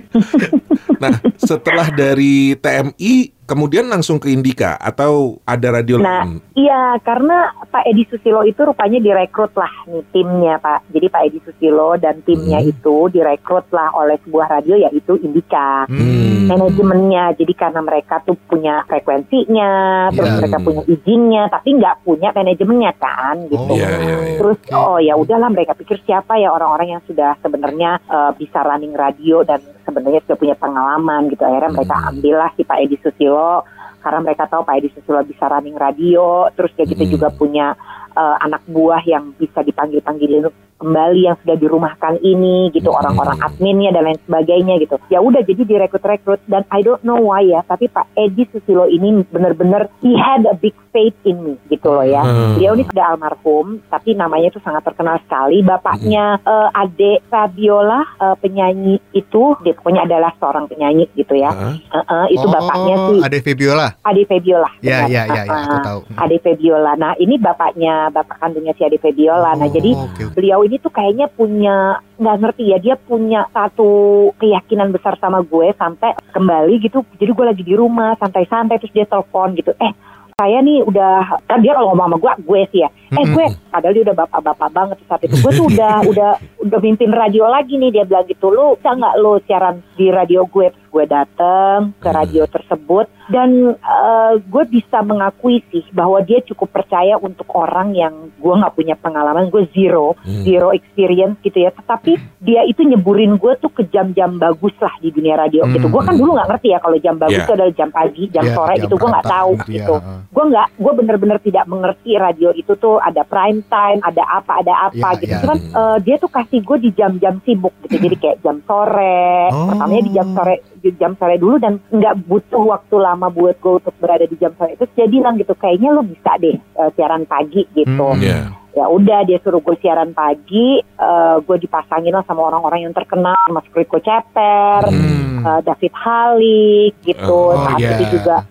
[1.02, 6.40] Nah, setelah dari TMI kemudian langsung ke Indika atau ada radio Nah, lain?
[6.56, 10.88] iya karena Pak Edi Susilo itu rupanya direkrut lah nih timnya Pak.
[10.88, 12.72] Jadi Pak Edi Susilo dan timnya Hmm.
[12.72, 15.84] itu direkrut lah oleh sebuah radio yaitu Indika.
[15.86, 16.32] Hmm.
[16.42, 17.32] manajemennya.
[17.38, 19.72] Jadi karena mereka tuh punya frekuensinya,
[20.12, 20.38] terus Iya.
[20.38, 23.72] mereka punya izinnya, tapi nggak punya manajemennya kan, gitu.
[23.72, 24.38] Oh, Iya, iya, iya.
[24.38, 24.76] Terus Oke.
[24.76, 29.44] oh ya udahlah mereka pikir siapa ya orang-orang yang sudah sebenarnya eh, bisa running radio
[29.44, 31.44] dan sebenarnya sudah punya pengalaman gitu.
[31.44, 32.10] Akhirnya mereka Hmm.
[32.14, 33.66] ambillah si Pak Edi Susilo
[34.02, 37.14] karena mereka tahu Pak Edi Susilo bisa running radio, terus dia gitu Hmm.
[37.14, 37.74] juga punya
[38.12, 40.44] eh, anak buah yang bisa dipanggil-panggilin
[40.82, 43.00] kembali yang sudah dirumahkan ini gitu Hmm.
[43.00, 47.42] orang-orang adminnya dan lain sebagainya gitu ya udah jadi direkrut-rekrut dan I don't know why
[47.42, 51.88] ya tapi Pak Edi Susilo ini bener-bener he had a big faith in me gitu
[51.88, 52.54] loh ya Hmm.
[52.54, 58.36] beliau ini sudah almarhum tapi namanya itu sangat terkenal sekali bapaknya eh, Ade Fabiola eh,
[58.38, 61.52] penyanyi itu dia pokoknya adalah seorang penyanyi gitu ya?
[61.52, 63.88] Eh, eh, itu Oh, bapaknya sih Ade Febiola.
[64.02, 66.00] Ade Fabiola Ya, ya, ya, ya, aku tahu.
[66.16, 70.34] Ade Fabiola nah ini bapaknya bapak kandungnya si Ade Fabiola nah Oh, jadi oke, oke.
[70.34, 75.76] beliau ini tuh kayaknya punya nggak ngerti ya dia punya satu keyakinan besar sama gue
[75.76, 77.04] sampai kembali gitu.
[77.20, 79.76] Jadi gue lagi di rumah santai-santai terus dia telepon gitu.
[79.76, 79.92] Eh
[80.40, 83.94] saya nih udah kan dia kalau ngomong sama gue gue sih ya eh gue padahal
[83.94, 85.36] dia udah bapak-bapak banget saat itu.
[85.38, 88.48] Gue tuh udah udah udah mimpin radio lagi nih dia bilang gitu.
[88.48, 90.72] Lu bisa nggak lo siaran di radio gue?
[90.88, 93.08] Gue dateng ke radio tersebut.
[93.28, 98.74] Dan eh, gue bisa mengakui sih bahwa dia cukup percaya untuk orang yang gue nggak
[98.74, 99.48] punya pengalaman.
[99.48, 100.44] Gue zero Hmm.
[100.44, 101.72] zero experience gitu ya.
[101.72, 105.88] Tetapi dia itu nyeburin gue tuh ke jam-jam bagus lah di dunia radio gitu.
[105.88, 107.44] Gue kan dulu nggak ngerti ya kalau jam bagus Yeah.
[107.44, 108.96] itu adalah jam pagi jam Ya, sore jam gitu.
[108.96, 109.96] Gue nggak tahu time gitu.
[109.98, 110.20] heeh.
[110.28, 114.74] gue nggak gue bener-bener tidak mengerti radio itu tuh ada prime time ada apa ada
[114.86, 115.40] apa Ya, gitu ya.
[115.42, 119.68] cuman eh, dia tuh kasih gue di jam-jam sibuk gitu jadi kayak jam sore Oh.
[119.68, 123.74] pertamanya di jam sore di jam sore dulu dan nggak butuh waktu lama buat gue
[123.78, 127.26] untuk berada di jam sore itu dia bilang gitu kayaknya lo bisa deh eh, siaran
[127.26, 128.18] pagi gitu Hmm.
[128.18, 128.61] Iya.
[128.72, 133.36] Ya udah dia suruh gue siaran pagi eh, gue dipasangin lah sama orang-orang yang terkenal
[133.48, 135.44] Mas Riko Ceper Hmm.
[135.44, 137.98] eh, David Halik gitu Oh, saat iya.
[137.98, 138.46] itu juga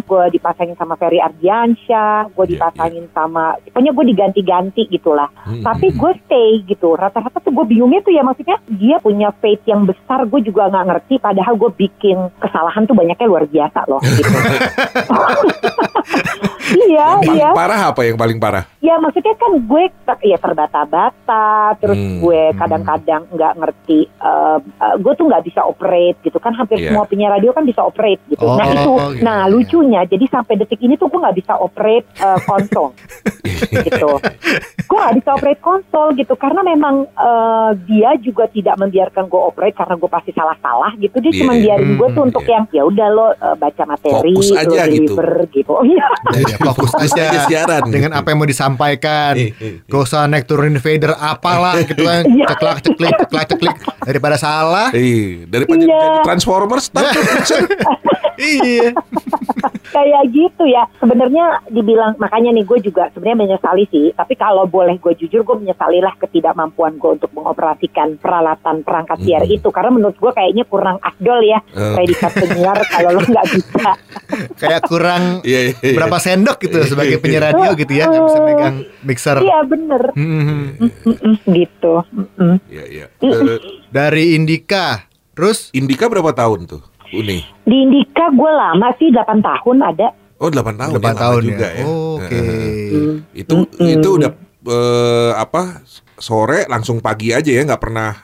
[0.00, 5.60] gue dipasangin sama Ferry Ardiansyah gue Iya, dipasangin sama pokoknya gue diganti-ganti gitulah Hmm.
[5.60, 9.84] tapi gue stay gitu rata-rata tuh gue bingungnya tuh ya maksudnya dia punya faith yang
[9.84, 14.30] besar gue juga nggak ngerti padahal gue bikin kesalahan tuh banyaknya luar biasa loh gitu
[16.70, 18.64] iya Yang paling iya parah apa yang paling parah?
[18.80, 19.84] Ya maksudnya kan gue
[20.20, 22.18] ya terbata-bata, terus Hmm.
[22.18, 26.90] gue kadang-kadang nggak ngerti, eh, eh, gue tuh nggak bisa operate gitu kan hampir Iya.
[26.90, 28.40] semua penyiar radio kan bisa operate gitu.
[28.40, 29.50] Oh, nah itu, iya, nah iya.
[29.50, 32.92] lucunya jadi sampai detik ini tuh gue nggak bisa operate eh, konsol
[33.86, 34.10] gitu.
[34.82, 39.76] Gue nggak bisa operate konsol gitu karena memang eh, dia juga tidak membiarkan gue operate
[39.76, 41.16] karena gue pasti salah-salah gitu.
[41.18, 41.62] Dia Iya, cuma iya.
[41.62, 42.52] biarin gue tuh Hmm, untuk iya.
[42.52, 44.88] yang ya udah lo eh, baca materi, Fokus aja lo gitu.
[45.14, 45.70] deliver gitu.
[45.72, 46.06] Oh iya.
[46.50, 47.82] Ya, fokus aja siaran.
[47.86, 49.34] dengan apa yang mau disampaikan.
[49.34, 49.74] Eh, eh, eh.
[49.84, 52.22] Gak usah naik turunin fader apalah gitu kan.
[52.24, 52.46] Iya.
[52.48, 54.88] Ceklak ceklik ceklak ceklik daripada salah.
[54.90, 56.22] Eh, daripada Iya.
[56.22, 56.90] Transformers,
[58.38, 58.92] iya.
[59.90, 64.96] kayak gitu ya sebenarnya dibilang makanya nih gue juga sebenarnya menyesali sih tapi kalau boleh
[64.96, 69.50] gue jujur gue menyesali lah ketidakmampuan gue untuk mengoperasikan peralatan perangkat siar Hmm.
[69.50, 73.90] itu karena menurut gue kayaknya kurang afdol ya predikat penyiar kalau lo nggak bisa
[74.62, 75.94] Kayak kurang Iya, iya, iya.
[75.96, 79.36] berapa sendok gitu sebagai penyiar radio gitu ya nggak bisa megang mixer.
[79.38, 80.80] iya bener Hmm.
[80.80, 82.00] Mm-mm, gitu.
[82.66, 83.06] Iya, iya.
[83.20, 85.04] Eh, Dari Indika.
[85.30, 86.82] Terus Indika berapa tahun tuh?
[87.10, 87.42] Uni.
[87.60, 90.92] di Indika gue lama sih 8 tahun ada Oh, 8 tahun.
[90.96, 91.76] 8 ya, tahun juga ya.
[91.76, 91.84] ya.
[91.84, 92.38] Oke.
[92.38, 94.30] Eh, Itu itu udah
[94.62, 95.84] eh, apa?
[96.16, 98.16] Sore langsung pagi aja ya, nggak pernah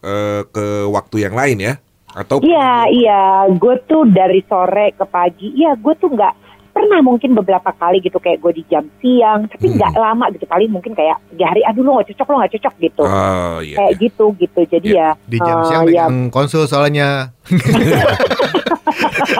[0.00, 1.74] eh, ke waktu yang lain ya?
[2.12, 3.22] Atau Iya, iya.
[3.50, 5.50] Gue tuh dari sore ke pagi.
[5.50, 6.34] Iya, gue tuh nggak
[6.74, 9.78] pernah mungkin beberapa kali gitu kayak gue di jam siang, tapi Hmm.
[9.78, 11.62] nggak lama gitu kali mungkin kayak tiga hari.
[11.62, 13.02] Aduh lo nggak cocok, lo nggak cocok gitu.
[13.06, 13.76] Oh, iya.
[13.78, 14.02] kayak iya.
[14.02, 14.60] gitu gitu.
[14.66, 15.08] Jadi Iya.
[15.14, 15.22] ya.
[15.30, 17.30] Di jam eh, siang ya, megang konsul soalnya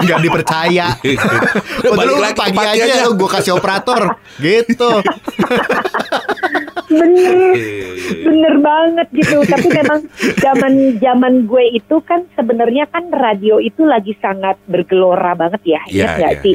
[0.04, 0.86] nggak dipercaya.
[1.98, 3.04] Balik lagi ke pagi aja, aja.
[3.06, 4.02] lu gue kasih operator
[4.38, 4.90] gitu.
[6.84, 8.22] bener, Iya, iya, iya.
[8.22, 9.42] bener banget gitu.
[9.42, 10.00] tapi memang
[10.38, 15.80] zaman zaman gue itu kan sebenarnya kan radio itu lagi sangat bergelora banget ya.
[15.88, 16.54] Iya, Ingat nggak iya, sih?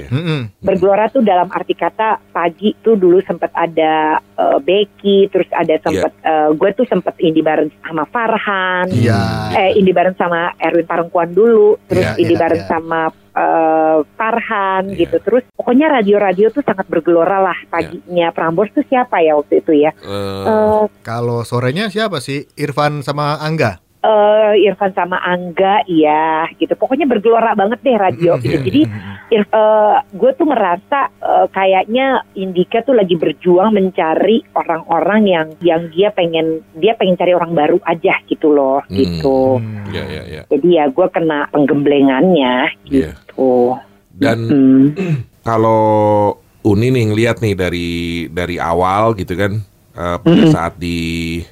[0.62, 6.12] bergelora tuh dalam arti kata pagi tuh dulu sempat ada eh, Becky terus ada sempat
[6.22, 9.20] eh, gue tuh sempat indie bareng sama Farhan Iya.
[9.56, 12.70] eh indie bareng sama Erwin Parengkuan dulu terus Iya, indie iya, bareng iya.
[12.70, 14.98] sama eh, Farhan Iya.
[15.00, 19.74] gitu terus pokoknya radio-radio tuh sangat bergelora lah paginya Prambors tuh siapa ya waktu itu
[19.80, 22.44] ya Eh, Eh, Kalau sorenya siapa sih?
[22.56, 23.80] Irfan sama Angga.
[24.00, 28.44] Eh, Irfan sama Angga iya gitu pokoknya bergelora banget deh radio Mm-mm.
[28.44, 28.82] gitu jadi
[29.30, 35.82] Ir- eh, gue tuh merasa eh, kayaknya Indika tuh lagi berjuang mencari orang-orang yang yang
[35.90, 38.96] dia pengen dia pengen cari orang baru aja gitu loh Hmm.
[38.96, 39.60] gitu.
[39.60, 39.86] Hmm.
[39.90, 40.42] Iya, iya, iya.
[40.48, 43.12] Jadi ya gue kena penggemblengannya Iya.
[43.14, 43.78] gitu.
[44.10, 44.86] Dan Hmm.
[45.48, 47.90] kalau Uni nih ngeliat nih dari
[48.28, 49.62] dari awal gitu kan
[49.94, 50.98] eh, pada saat di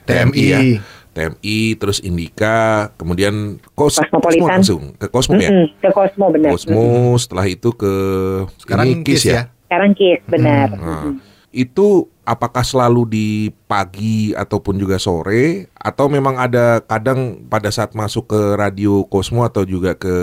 [0.03, 0.59] TMI ya.
[1.17, 1.57] TMI.
[1.81, 3.97] Terus Indika, kemudian Kos.
[3.97, 5.49] Cosmo langsung ke Cosmo ya.
[5.49, 6.53] Mm-mm, ke Cosmo benar.
[6.53, 7.93] Cosmo, setelah itu ke
[8.61, 9.49] Sekarang ini Kiss ya.
[9.65, 10.69] Sekarang Kiss benar.
[10.77, 11.17] Nah,
[11.57, 13.27] itu apakah selalu di
[13.71, 19.63] pagi ataupun juga sore atau memang ada kadang pada saat masuk ke radio Cosmo atau
[19.63, 20.13] juga ke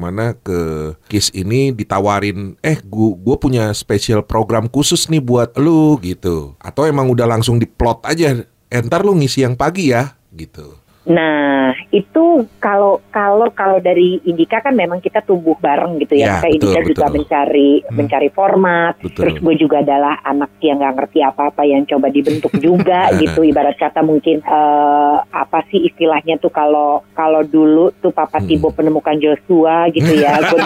[0.00, 6.00] mana ke Kiss ini ditawarin eh gua, gua punya special program khusus nih buat lu
[6.00, 8.40] gitu atau emang udah langsung diplot aja
[8.72, 12.24] entar lu ngisi yang pagi ya gitu Nah, itu
[12.56, 16.44] kalau kalau kalau dari Indika kan memang kita tumbuh bareng gitu Ya, ya.
[16.44, 17.94] Kayak Indika betul, juga mencari Hmm.
[17.96, 18.94] mencari format.
[18.98, 19.16] Betul.
[19.16, 23.40] Terus gue juga adalah anak yang nggak ngerti apa-apa yang coba dibentuk juga gitu.
[23.40, 28.46] Ibarat kata mungkin eh, apa sih istilahnya tuh kalau kalau dulu tuh Papa Hmm.
[28.46, 30.36] Tibo penemukan Joshua gitu ya.
[30.46, 30.60] Gue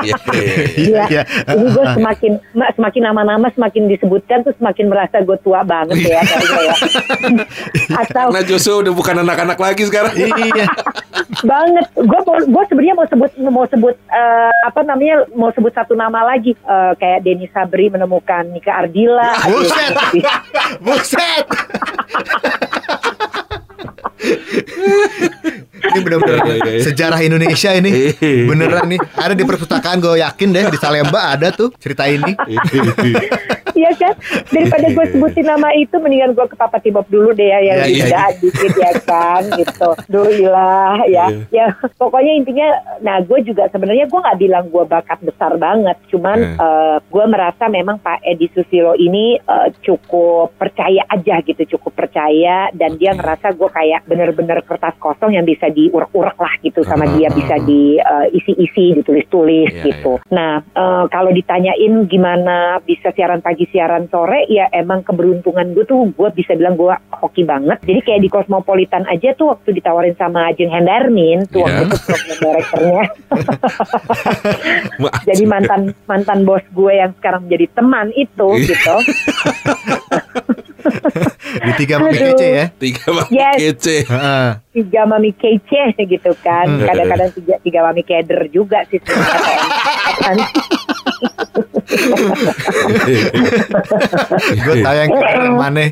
[0.00, 0.16] Iya.
[0.76, 1.22] Iya, Iya.
[1.50, 6.20] ini gue semakin ma- semakin nama-nama semakin disebutkan tuh semakin merasa gue tua banget ya
[6.20, 6.74] ya.
[7.96, 10.66] Atau Joshua udah bukan anak-anak lagi sekarang Iya.
[11.40, 11.86] banget.
[11.94, 16.52] Gue gue sebenarnya mau sebut mau sebut eh, apa namanya mau sebut satu nama lagi
[16.52, 19.32] Eh, kayak Denny Sabri menemukan Nika Ardila.
[19.44, 19.92] Buset.
[20.78, 21.46] Buset.
[25.82, 26.82] ini benar-benar Iya, iya, iya.
[26.82, 27.90] sejarah Indonesia ini.
[28.46, 29.00] Beneran nih.
[29.14, 32.32] Ada di perpustakaan gue yakin deh di Salemba ada tuh cerita ini.
[33.70, 34.14] Iya kan?
[34.50, 37.86] Daripada gue sebutin nama itu mendingan gue ke Papa Tibob dulu deh ya yang Iya,
[37.86, 39.90] iya, tidak dikit ya kan gitu.
[40.10, 41.26] Duhilah ya.
[41.30, 41.46] Iya.
[41.50, 41.64] Ya
[41.96, 42.68] pokoknya intinya
[43.00, 45.96] nah gue juga sebenarnya gue nggak bilang gue bakat besar banget.
[46.10, 46.56] Cuman Iya.
[46.58, 52.68] eh, gue merasa memang Pak Edi Susilo ini eh, cukup percaya aja gitu, cukup percaya
[52.74, 53.22] dan dia Oke.
[53.22, 57.56] ngerasa gue kayak bener-bener kertas kosong yang bisa diurek-urek lah gitu sama dia ah, bisa
[57.64, 60.20] diisi-isi, ditulis-tulis Iya, gitu.
[60.28, 66.12] Nah, eh, kalau ditanyain gimana bisa siaran pagi, siaran sore, ya emang keberuntungan gue tuh
[66.12, 67.80] gue bisa bilang gue hoki banget.
[67.80, 71.88] Jadi kayak di Cosmopolitan aja tuh waktu ditawarin sama Ajeng Hendarmin, tuh waktu Iya.
[71.88, 73.04] itu program direkturnya.
[75.28, 78.66] Jadi mantan mantan bos gue yang sekarang menjadi teman itu Iya.
[78.68, 78.96] gitu.
[81.50, 82.08] Di tiga Aduh.
[82.08, 82.66] kece ya.
[82.72, 83.56] tiga banget Yes.
[83.58, 84.48] kece Heeh.
[84.70, 85.59] Tiga mami kece
[85.96, 86.66] gitu kan.
[86.66, 86.86] Hmm.
[86.86, 89.60] Kadang-kadang tiga, tiga mami keder juga sih sebenarnya.
[94.64, 95.84] Gue tayang ke mana?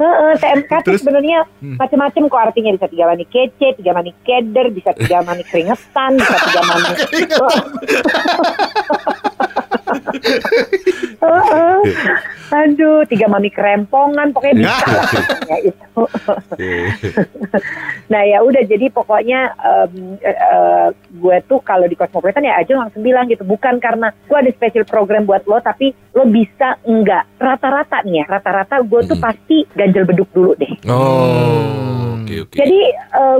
[0.00, 1.76] Heeh, TMK tuh sebenarnya Hmm.
[1.76, 6.36] macam-macam kok artinya bisa tiga mani kece, tiga mani keder, bisa tiga mani keringetan, bisa
[6.40, 6.88] tiga mani.
[12.50, 15.06] Aduh, tiga mami kerempongan, pokoknya bisa lah.
[15.06, 16.02] Artinya itu.
[18.10, 19.86] nah ya udah jadi pokoknya eh,
[20.26, 23.46] eh, gue tuh kalau di Cosmopolitan ya aja langsung bilang gitu.
[23.46, 27.22] Bukan karena gue ada special program buat lo tapi lo bisa enggak.
[27.38, 29.26] Rata-rata nih ya rata-rata gue tuh Hmm.
[29.30, 30.72] pasti ganjel beduk dulu deh.
[30.90, 32.56] Oh oke oke.
[32.56, 32.80] Jadi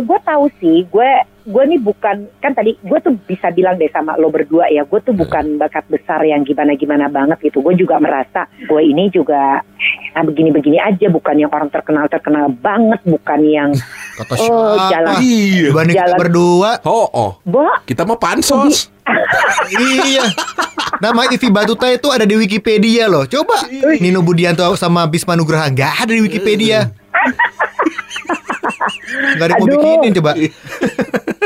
[0.06, 4.14] gue tahu sih gue gue nih bukan kan tadi gue tuh bisa bilang deh sama
[4.14, 7.96] lo berdua ya gue tuh bukan bakat besar yang gimana gimana banget gitu gue juga
[7.96, 9.64] merasa gue ini juga
[10.12, 13.70] ah, begini-begini aja bukan yang orang terkenal terkenal banget bukan yang
[14.20, 14.90] Kata Oh, siapa?
[14.92, 15.14] jalan.
[15.22, 16.18] iya kita Jalan.
[16.20, 16.70] berdua.
[16.84, 18.92] oh oh Bo, kita mah pansos
[19.74, 20.22] iya.
[21.00, 23.24] Nama Ivi Batuta itu ada di Wikipedia loh.
[23.24, 23.64] Coba
[23.98, 26.92] Nino Budianto sama Bisma Nugraha nggak ada di Wikipedia.
[28.60, 30.32] Nggak ada yang mau bikinin coba.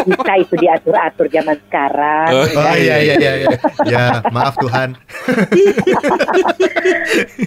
[0.05, 2.29] bisa itu diatur-atur zaman sekarang.
[2.29, 3.33] Oh, Oh iya iya iya.
[3.41, 3.49] iya.
[3.89, 4.93] Ya maaf Tuhan.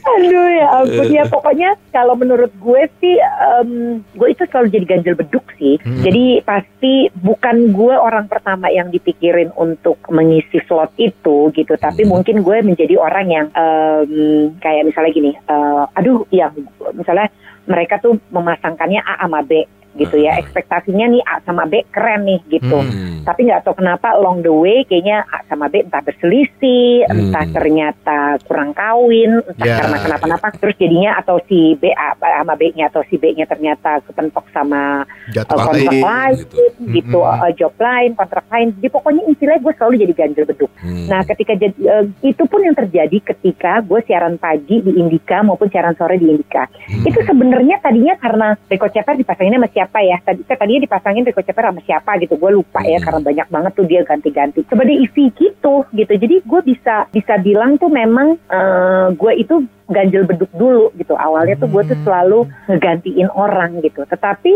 [0.01, 3.69] Aduh ya ampun ya pokoknya kalau menurut gue sih em,
[4.13, 5.77] gue itu selalu jadi ganjel beduk sih.
[5.81, 6.01] Hmm.
[6.01, 12.17] Jadi pasti bukan gue orang pertama yang dipikirin untuk mengisi slot itu gitu, tapi Hmm.
[12.17, 14.09] mungkin gue menjadi orang yang em,
[14.57, 16.53] kayak misalnya gini, eh, aduh yang
[16.93, 17.29] misalnya
[17.67, 20.41] mereka tuh memasangkannya A sama B gitu ya, Hmm.
[20.45, 22.77] ekspektasinya nih A sama B keren nih gitu.
[22.77, 23.25] Hmm.
[23.25, 27.33] Tapi nggak tahu kenapa along the way kayaknya A sama B entah berselisih, Hmm.
[27.33, 29.77] entah ternyata kurang kawin, entah Ya.
[29.81, 30.47] karena kenapa-napa.
[30.57, 35.57] Terus jadinya atau si B A sama B-nya atau si B-nya ternyata kepentok sama Jatuh
[35.57, 36.03] uh, kontrak lain.
[36.05, 36.61] lain, gitu.
[36.93, 37.43] gitu, Mm-mm.
[37.43, 38.67] uh, job lain, kontrak lain.
[38.77, 40.71] Jadi pokoknya istilahnya gue selalu jadi ganjel beduk.
[40.77, 41.05] Hmm.
[41.09, 45.67] Nah, ketika jadi uh, itu pun yang terjadi ketika gue siaran pagi di Indika maupun
[45.71, 46.67] siaran sore di Indika.
[46.67, 47.03] Hmm.
[47.07, 50.19] Itu sebenarnya tadinya karena Rico Ceper dipasangin sama siapa ya?
[50.19, 52.35] Tadi tadinya dipasangin Rico Ceper sama siapa gitu.
[52.35, 53.05] Gue lupa ya Hmm.
[53.07, 54.59] karena banyak banget tuh dia ganti-ganti.
[54.67, 56.13] Coba dia isi gitu gitu.
[56.17, 61.13] Jadi gue bisa bisa bilang tuh memang uh, gue itu ganjel beduk dulu gitu.
[61.13, 64.03] Awalnya tuh gue tuh selalu ngegantiin orang gitu.
[64.03, 64.51] Tetapi,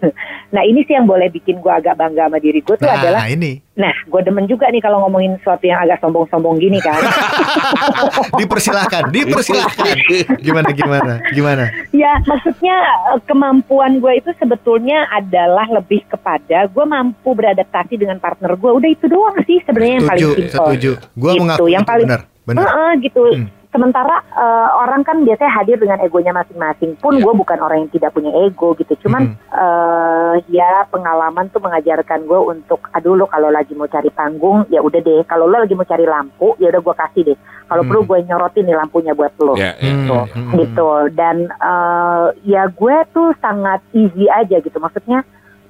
[0.54, 3.26] nah ini sih yang boleh bikin gue agak bangga sama diri gue tuh Nah, adalah,
[3.26, 6.98] ini nah gue demen juga nih kalau ngomongin sesuatu yang agak sombong-sombong gini kan.
[8.40, 9.96] dipersilahkan, dipersilahkan.
[10.42, 11.12] Gimana gimana?
[11.30, 11.64] Gimana?
[11.94, 12.74] Ya, maksudnya
[13.14, 18.70] eh, kemampuan gue itu sebetulnya adalah lebih kepada gue mampu beradaptasi dengan partner gue.
[18.70, 20.58] Udah itu doang sih sebenarnya yang paling Setuju, simpel.
[20.58, 20.90] setuju.
[21.14, 22.62] Gua Gitu, mengaku yang paling benar, benar.
[22.66, 23.22] Heeh, gitu.
[23.30, 23.46] Hmm.
[23.68, 26.96] Sementara eh, orang kan biasanya hadir dengan egonya masing-masing.
[26.96, 27.24] Pun Iya.
[27.24, 28.96] gue bukan orang yang tidak punya ego gitu.
[29.04, 34.64] Cuman eh, ya pengalaman tuh mengajarkan gue untuk, aduh lo kalau lagi mau cari panggung
[34.68, 35.20] ya udah deh.
[35.24, 37.38] Kalau lo lagi mau cari lampu ya udah gue kasih deh.
[37.68, 37.90] Kalau Hmm.
[37.92, 39.52] perlu gue nyorotin nih lampunya buat lo.
[39.52, 40.88] Hmm, gitu, hmm, gitu.
[41.12, 44.80] Dan eh, ya gue tuh sangat easy aja gitu.
[44.80, 45.20] Maksudnya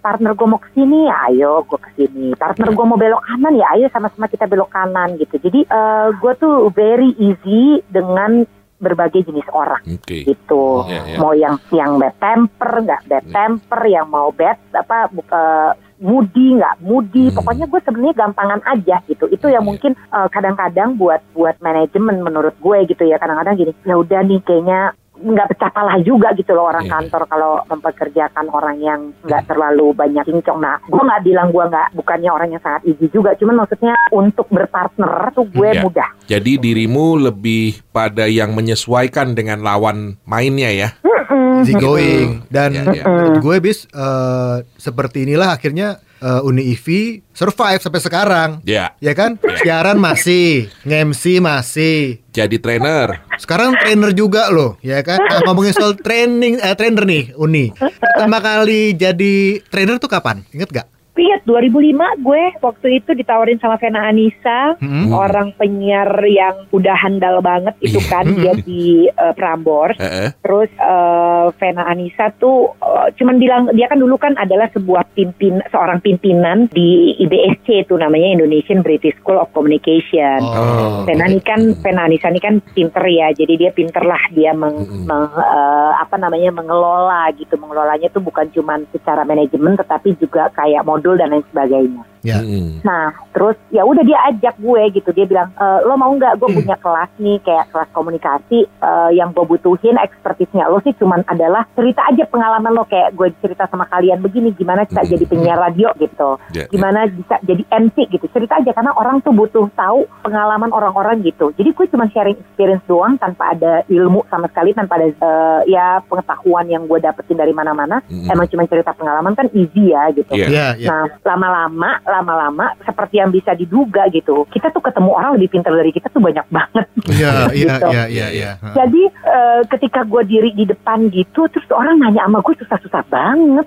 [0.09, 2.33] partner gue mau ke sini, ya ayo gue ke sini.
[2.33, 5.37] Partner gue mau belok kanan, ya ayo sama-sama kita belok kanan gitu.
[5.37, 10.23] Jadi eh, gue tuh very easy dengan berbagai jenis orang Oke.
[10.25, 10.87] gitu.
[10.87, 11.19] Ya, ya.
[11.19, 13.33] Mau yang yang bad temper, nggak bad Ya.
[13.35, 17.29] temper, yang mau bad apa bu- eh, moody nggak moody.
[17.29, 17.37] Hmm.
[17.43, 19.27] Pokoknya gue sebenarnya gampangan aja gitu.
[19.29, 19.69] Itu yang Ya.
[19.69, 23.19] mungkin eh, kadang-kadang buat buat manajemen menurut gue gitu ya.
[23.19, 24.81] Kadang-kadang gini, ya udah nih kayaknya
[25.19, 26.93] nggak pecah pala juga gitu loh orang Iya.
[26.95, 30.59] kantor kalau mempekerjakan orang yang nggak terlalu banyak kincong.
[30.59, 34.47] Nah, gue nggak bilang gue nggak bukannya orang yang sangat easy juga, cuman maksudnya untuk
[34.49, 35.83] berpartner tuh gue Iya.
[35.83, 36.09] mudah.
[36.25, 40.89] Jadi dirimu lebih pada yang menyesuaikan dengan lawan mainnya ya.
[41.01, 41.61] Mm-mm.
[41.61, 43.05] easy going dan Ya, ya.
[43.05, 46.87] menurut gue bis eh, seperti inilah akhirnya eh, Uni IV
[47.33, 48.51] survive sampai sekarang.
[48.67, 48.95] Ya.
[48.99, 49.39] ya kan?
[49.63, 52.23] Siaran masih nge-MC masih.
[52.35, 53.25] Jadi trainer.
[53.39, 55.19] sekarang trainer juga loh ya kan?
[55.23, 57.71] Nah, ngomongin soal training eh, trainer nih Uni.
[57.79, 60.43] Pertama kali jadi trainer tuh kapan?
[60.51, 65.11] Inget gak Ingat 2005 gue waktu itu ditawarin sama Vena Anissa, Hmm.
[65.11, 69.99] orang penyiar yang udah handal banget itu kan dia di eh, Prambors.
[69.99, 70.31] Eh, eh.
[70.39, 75.59] Terus eh, Vena Anissa tuh eh, cuman bilang dia kan dulu kan adalah sebuah pimpin
[75.69, 80.39] seorang pimpinan di IBSC itu namanya Indonesian British School of Communication.
[80.41, 81.03] Oh.
[81.03, 84.87] Vena ini kan Vena Anissa ini kan pinter ya, jadi dia pinter lah dia meng,
[84.87, 85.05] Mm-mm.
[85.05, 90.85] meng- eh, apa namanya mengelola gitu, mengelolanya tuh bukan cuman secara manajemen tetapi juga kayak
[90.85, 92.03] modul dan lain sebagainya.
[92.23, 92.81] Ya Mm-mm.
[92.83, 95.11] Nah, terus ya udah dia ajak gue gitu.
[95.13, 99.31] Dia bilang, e, lo mau nggak gue punya kelas nih kayak kelas komunikasi eh, yang
[99.31, 103.85] gue butuhin ekspertisnya lo sih cuman adalah cerita aja pengalaman lo kayak gue cerita sama
[103.87, 105.11] kalian begini gimana bisa Hmm.
[105.11, 106.31] jadi penyiar radio gitu.
[106.53, 106.65] Ya.
[106.69, 108.27] Gimana bisa jadi MC gitu.
[108.29, 111.51] Cerita aja karena orang tuh butuh tahu pengalaman orang-orang gitu.
[111.55, 116.01] Jadi gue cuma sharing experience doang tanpa ada ilmu sama sekali tanpa ada eh, ya
[116.05, 118.01] pengetahuan yang gue dapetin dari mana-mana.
[118.07, 118.29] Mm-mm.
[118.29, 120.33] Emang cuma cerita pengalaman kan easy ya gitu.
[120.35, 120.47] Iya.
[120.49, 124.49] ya ya Nah, lama-lama, lama-lama seperti yang bisa diduga gitu.
[124.49, 126.87] Kita tuh ketemu orang lebih pintar dari kita tuh banyak banget.
[127.07, 127.89] Iya, iya, Gitu.
[127.93, 128.51] iya, iya, iya.
[128.73, 133.67] Jadi eh, ketika gue diri di depan gitu, terus orang nanya sama gue susah-susah banget.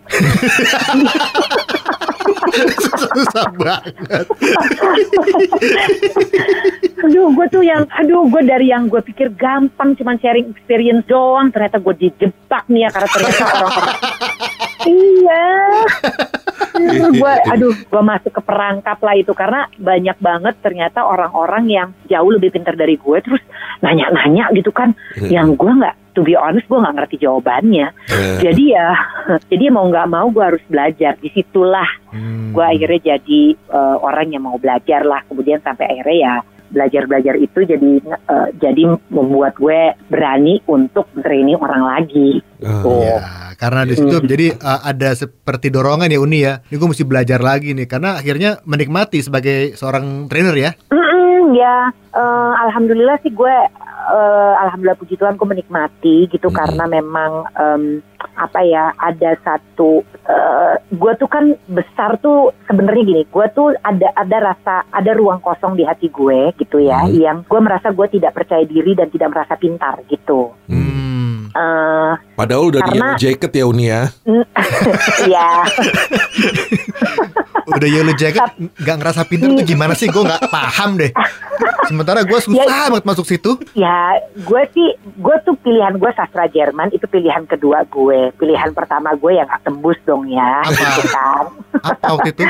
[2.51, 4.25] Susah banget.
[7.01, 11.49] Aduh, gue tuh yang, aduh, gue dari yang gue pikir gampang, cuman sharing experience doang,
[11.49, 13.97] ternyata gue dijebak nih ya karena ternyata orang-orang.
[15.01, 15.49] iya.
[17.11, 22.31] Gue, aduh, gue masuk ke perangkap lah itu karena banyak banget ternyata orang-orang yang jauh
[22.31, 23.41] lebih pintar dari gue, terus
[23.79, 24.93] nanya-nanya gitu kan,
[25.29, 27.87] yang gue nggak, to be honest, gue nggak ngerti jawabannya.
[28.41, 28.93] Jadi ya,
[29.51, 31.17] jadi mau nggak mau gue harus belajar.
[31.17, 32.51] Di situlah Hmm.
[32.51, 36.35] gue akhirnya jadi eh, orang yang mau belajar lah kemudian sampai akhirnya ya
[36.71, 42.69] belajar belajar itu jadi eh, jadi membuat gue berani untuk training orang lagi Oh.
[42.69, 42.93] gitu.
[43.01, 43.17] Ya,
[43.57, 46.61] karena di situ jadi uh, ada seperti dorongan ya Uni ya.
[46.69, 50.71] Ini gue mesti belajar lagi nih karena akhirnya menikmati sebagai seorang trainer ya.
[50.93, 53.55] Mm-mm, ya eh, alhamdulillah sih gue
[54.03, 56.55] eh, alhamdulillah puji Tuhan gue menikmati gitu Mm.
[56.55, 57.83] karena memang em,
[58.33, 64.09] apa ya ada satu eh, gue tuh kan besar tuh sebenarnya gini gue tuh ada
[64.13, 67.13] ada rasa ada ruang kosong di hati gue gitu ya Mm.
[67.15, 70.89] yang gue merasa gue tidak percaya diri dan tidak merasa pintar gitu Hmm.
[71.51, 74.01] Eh Padahal udah di Karena- yellow jacket ya Uni ya.
[75.33, 75.49] ya
[77.67, 80.07] Udah yellow jacket nggak ngerasa pintar tuh gimana sih?
[80.07, 81.11] Gue nggak paham deh.
[81.83, 83.51] Sementara gue susah banget masuk situ.
[83.73, 89.13] ya gue sih gue tuh pilihan gue sastra Jerman itu pilihan kedua gue pilihan pertama
[89.13, 90.71] gue yang gak tembus dong ya Apa?
[90.71, 91.43] gitu kan
[91.81, 92.43] Apa waktu itu?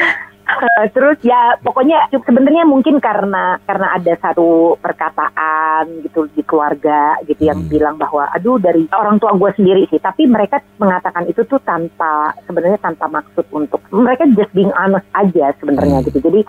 [0.92, 7.60] Terus ya pokoknya sebenarnya mungkin karena karena ada satu perkataan gitu di keluarga gitu yang
[7.62, 7.70] Hmm.
[7.70, 12.34] bilang bahwa aduh dari orang tua gue sendiri sih tapi mereka mengatakan itu tuh tanpa
[12.44, 16.06] sebenarnya tanpa maksud untuk mereka just being honest aja sebenarnya Hmm.
[16.06, 16.42] gitu jadi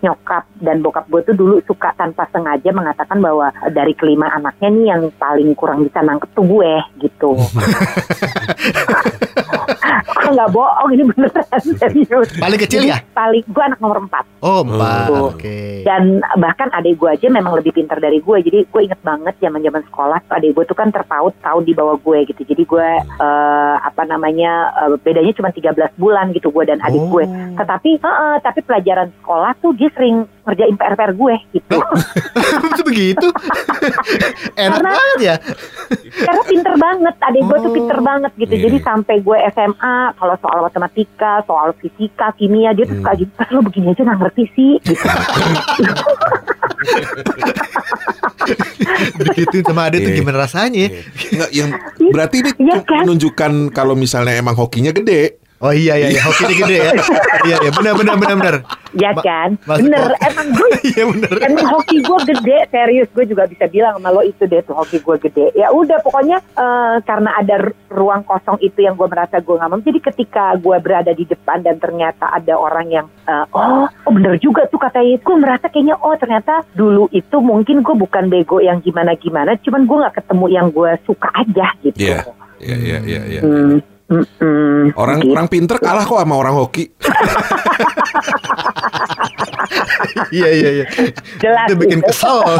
[0.00, 4.86] nyokap dan bokap gue tuh dulu suka tanpa sengaja mengatakan bahwa dari kelima anaknya nih
[4.88, 7.30] yang paling kurang bisa nangkep tuh gue gitu
[10.30, 11.42] nggak bohong ini beneran
[11.74, 13.02] serius Paling kecil ya?
[13.10, 15.08] paling gue anak nomor empat Oh, empat.
[15.10, 15.28] Oh.
[15.30, 15.82] Oke.
[15.82, 16.02] dan
[16.36, 19.82] bahkan adik gue aja memang lebih pintar dari gue jadi gue inget banget zaman zaman
[19.84, 22.88] sekolah adik gue tuh kan terpaut tahun di bawah gue gitu jadi gue
[23.18, 27.10] eh, apa namanya eh, bedanya cuma 13 bulan gitu gue dan adik Oh.
[27.12, 27.24] gue
[27.56, 31.78] tetapi heeh, tapi pelajaran sekolah tuh dia sering ngerjain PR PR gue gitu
[32.70, 33.26] Itu begitu.
[34.56, 35.36] Enak Karena- banget ya.
[36.20, 37.72] karena pinter banget adik gue tuh Oh.
[37.72, 38.62] pinter banget gitu Iya.
[38.66, 43.02] jadi sampai gue SMA kalau soal matematika soal fisika kimia dia tuh Hmm.
[43.02, 45.06] suka gitu "Ah, lo begini aja nggak ngerti sih gitu
[49.20, 50.18] Digituin sama Ade tuh Iya.
[50.18, 50.90] gimana rasanya ya?
[51.30, 51.70] Nggak, yang
[52.10, 53.02] berarti ini Iya kan?
[53.04, 55.39] menunjukkan kalau misalnya emang hokinya gede.
[55.60, 56.92] Oh iya iya iya, hoki ini gede ya.
[57.44, 58.56] Iya iya, benar benar benar benar.
[58.90, 61.34] ya Ma- kan maksud- bener emang gue Iya benar.
[61.36, 65.04] Emang hoki gue gede, serius gue juga bisa bilang sama lo itu deh tuh hoki
[65.04, 65.52] gue gede.
[65.52, 67.60] Ya udah pokoknya eh, karena ada
[67.92, 69.84] ruang kosong itu yang gue merasa gue nggak mau.
[69.84, 74.40] Jadi ketika gue berada di depan dan ternyata ada orang yang eh, oh, oh bener
[74.40, 75.20] juga tuh katanya.
[75.20, 79.84] Gue merasa kayaknya oh ternyata dulu itu mungkin gue bukan bego yang gimana gimana, cuman
[79.84, 82.00] gue nggak ketemu yang gue suka aja gitu.
[82.00, 82.24] Iya.
[82.60, 82.98] Iya iya
[83.28, 83.40] iya
[84.98, 85.30] Orang gitu.
[85.30, 86.90] orang pinter kalah kok sama orang hoki.
[90.30, 90.86] Iya iya iya.
[91.42, 92.10] Jelas Itu bikin gitu.
[92.10, 92.38] kesel.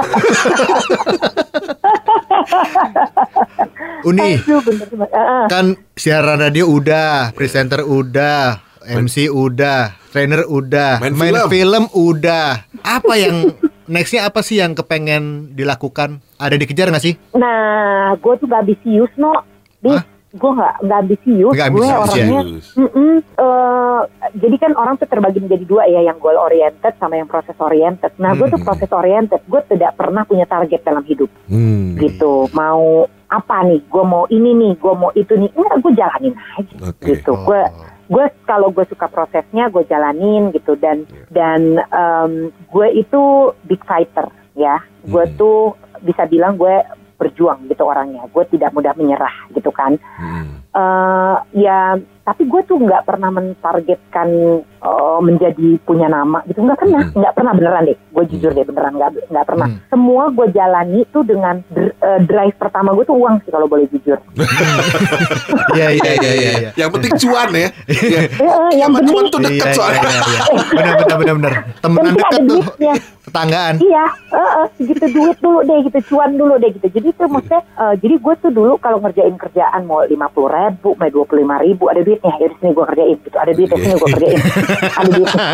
[4.09, 5.09] Uni, Aduh, bener bener.
[5.47, 11.49] Kan siaran radio udah, presenter udah, MC udah, trainer udah, Main main, film.
[11.53, 11.85] film.
[11.93, 12.65] udah.
[12.81, 13.53] Apa yang
[13.87, 16.25] nextnya apa sih yang kepengen dilakukan?
[16.41, 17.15] Ada dikejar nggak sih?
[17.37, 19.37] Nah, gue tuh gak ambisius, no.
[19.85, 20.05] Bis, Hah?
[20.31, 20.51] Gue
[20.81, 21.51] ambisius.
[21.51, 21.99] Nggak gue ambisius, ya?
[21.99, 22.41] orangnya,
[22.77, 24.01] Mm-mm, eh,
[24.33, 28.15] jadi kan orang tuh terbagi menjadi dua ya, yang goal oriented sama yang proses oriented.
[28.17, 28.69] Nah, gue tuh Hmm.
[28.69, 29.43] proses oriented.
[29.45, 31.99] Gue tidak pernah punya target dalam hidup, Hmm.
[31.99, 32.47] gitu.
[32.51, 33.83] Mau apa nih?
[33.85, 35.51] Gue mau ini nih, gue mau itu nih.
[35.51, 37.05] Enggak, gue jalanin aja, Oke.
[37.09, 37.33] gitu.
[37.41, 37.63] Gue
[38.07, 41.23] gue kalau gue suka prosesnya gue jalanin gitu dan Iya.
[41.31, 42.33] dan em,
[42.67, 43.23] gue itu
[43.63, 44.27] big fighter
[44.59, 45.37] ya gue Hmm.
[45.39, 46.75] tuh bisa bilang gue
[47.21, 50.61] berjuang gitu orangnya gue tidak mudah menyerah gitu kan Hmm.
[50.71, 51.99] Eh, ya
[52.31, 54.29] tapi gue tuh nggak pernah mentargetkan
[54.63, 57.17] eh, menjadi punya nama gitu nggak pernah Hmm.
[57.17, 59.83] nggak pernah beneran deh gue jujur deh beneran nggak nggak pernah Hmm.
[59.89, 63.85] semua gue jalani tuh dengan dr- eh, drive pertama gue tuh uang sih kalau boleh
[63.89, 64.15] jujur
[65.71, 66.53] Iya iya iya iya.
[66.59, 66.71] iya.
[66.77, 67.69] Yang penting cuan ya.
[67.87, 68.21] Iya.
[68.27, 70.01] Eh, eh, yang Sama cuan penting tuh dekat Iya, soalnya.
[70.01, 70.63] iya, iya, iya.
[70.71, 71.55] Benar benar benar benar.
[71.79, 72.47] Temenan penting dekat ada tuh.
[72.51, 73.75] duitnya Tetanggaan.
[73.79, 76.87] Iya, heeh, segitu duit dulu deh gitu, cuan dulu deh gitu.
[76.91, 80.99] Jadi tuh maksudnya, eh, jadi gue tuh dulu kalau ngerjain kerjaan mau lima puluh ribu,
[80.99, 83.95] mau dua puluh lima ribu, ada duitnya, ya sini gue kerjain gitu, ada duitnya sini
[83.97, 84.41] gue kerjain,
[85.01, 85.45] ada duitnya,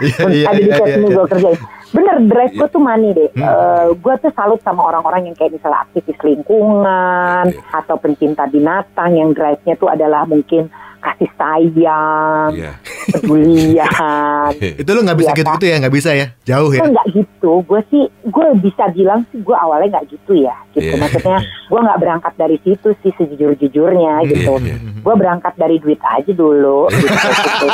[0.00, 1.16] Iya, iya, ada duitnya iya, sini iya.
[1.16, 1.58] gue kerjain.
[1.90, 3.30] Bener, drive gue tuh money deh.
[3.34, 3.98] Hmm.
[3.98, 9.74] gue tuh salut sama orang-orang yang kayak misalnya aktivis lingkungan atau pencinta binatang yang drive-nya
[9.74, 10.70] tuh adalah mungkin
[11.00, 12.72] kasih sayang, Iya.
[13.10, 14.52] pedulian.
[14.80, 16.26] Itu lu nggak bisa Iya, gitu-gitu ya, nggak bisa ya.
[16.44, 16.80] Jauh ya.
[16.84, 20.92] Nggak gitu, gue sih gue bisa bilang sih gue awalnya nggak gitu ya, gitu.
[20.92, 21.00] Iya.
[21.00, 24.52] Maksudnya gue nggak berangkat dari situ sih sejujur-jujurnya gitu.
[24.60, 25.00] Iya, iya.
[25.00, 26.86] Gue berangkat dari duit aja dulu.
[26.92, 27.66] gitu, gitu.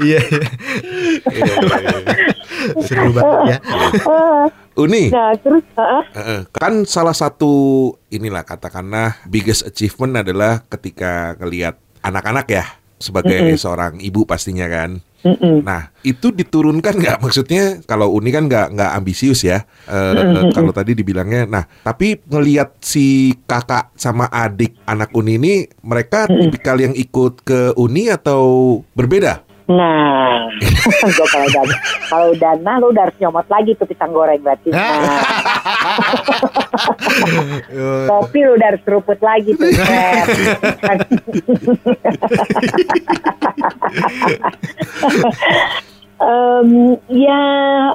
[0.00, 0.20] Iya.
[0.22, 0.40] iya.
[1.30, 2.32] Iya, iya, iya.
[2.84, 3.58] Seru banget ya.
[4.78, 11.74] Uni, nah terus, eh, eh, kan salah satu inilah katakanlah biggest achievement adalah ketika ngelihat
[12.06, 12.64] anak-anak ya
[13.00, 15.00] sebagai seorang ibu pastinya kan.
[15.24, 15.64] mm-mm.
[15.64, 17.18] Nah, itu diturunkan nggak?
[17.24, 19.64] Maksudnya kalau Uni kan nggak nggak ambisius ya.
[19.88, 25.54] Eh, eh, kalau tadi dibilangnya, nah tapi ngelihat si kakak sama adik anak Uni ini,
[25.82, 29.49] mereka tipikal yang ikut ke Uni atau berbeda?
[29.70, 30.50] Nah,
[31.16, 31.74] gue kalau dana,
[32.10, 34.74] kalau dana lu udah harus nyomot lagi tuh pisang goreng berarti.
[37.70, 39.68] Nah, kopi lu udah harus seruput lagi tuh.
[46.20, 47.40] Em, ya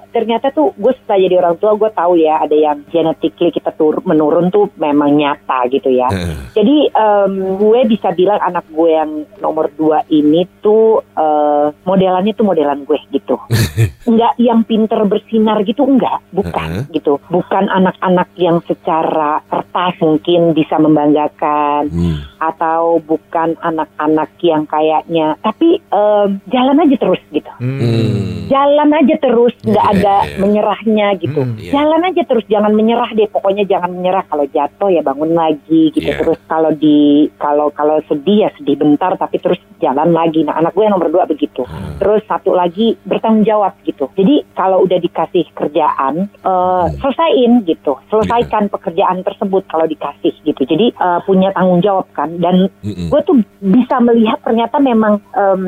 [0.09, 4.01] ternyata tuh gue setelah jadi orang tua gue tahu ya ada yang genetically kita tur
[4.01, 6.09] menurun tuh memang nyata gitu ya.
[6.09, 12.33] Eh, Jadi em, gue bisa bilang anak gue yang nomor dua ini tuh eh, modelannya
[12.33, 13.37] tuh modelan gue gitu.
[14.09, 17.21] Enggak yang pinter bersinar gitu enggak, bukan gitu.
[17.29, 22.41] Bukan anak-anak yang secara kertas mungkin bisa membanggakan hmm.
[22.41, 27.53] atau bukan anak-anak yang kayaknya tapi em, jalan aja terus gitu.
[27.61, 28.14] Hmm.
[28.15, 28.47] Hmm.
[28.47, 30.37] jalan aja terus nggak Iya, ada iya.
[30.37, 31.71] menyerahnya gitu Hmm, iya.
[31.73, 36.05] jalan aja terus jangan menyerah deh pokoknya jangan menyerah kalau jatuh ya bangun lagi gitu
[36.05, 36.17] Iya.
[36.17, 36.97] terus kalau di
[37.35, 41.09] kalau kalau sedih ya sedih bentar tapi terus jalan lagi nah anak gue yang nomor
[41.09, 41.97] dua begitu Hmm.
[41.97, 48.67] terus satu lagi bertanggung jawab gitu jadi kalau udah dikasih kerjaan eh, selesaiin gitu selesaikan
[48.67, 53.09] pekerjaan tersebut kalau dikasih gitu jadi eh, punya tanggung jawab kan dan Mm-mm.
[53.09, 55.63] gue tuh bisa melihat ternyata memang em,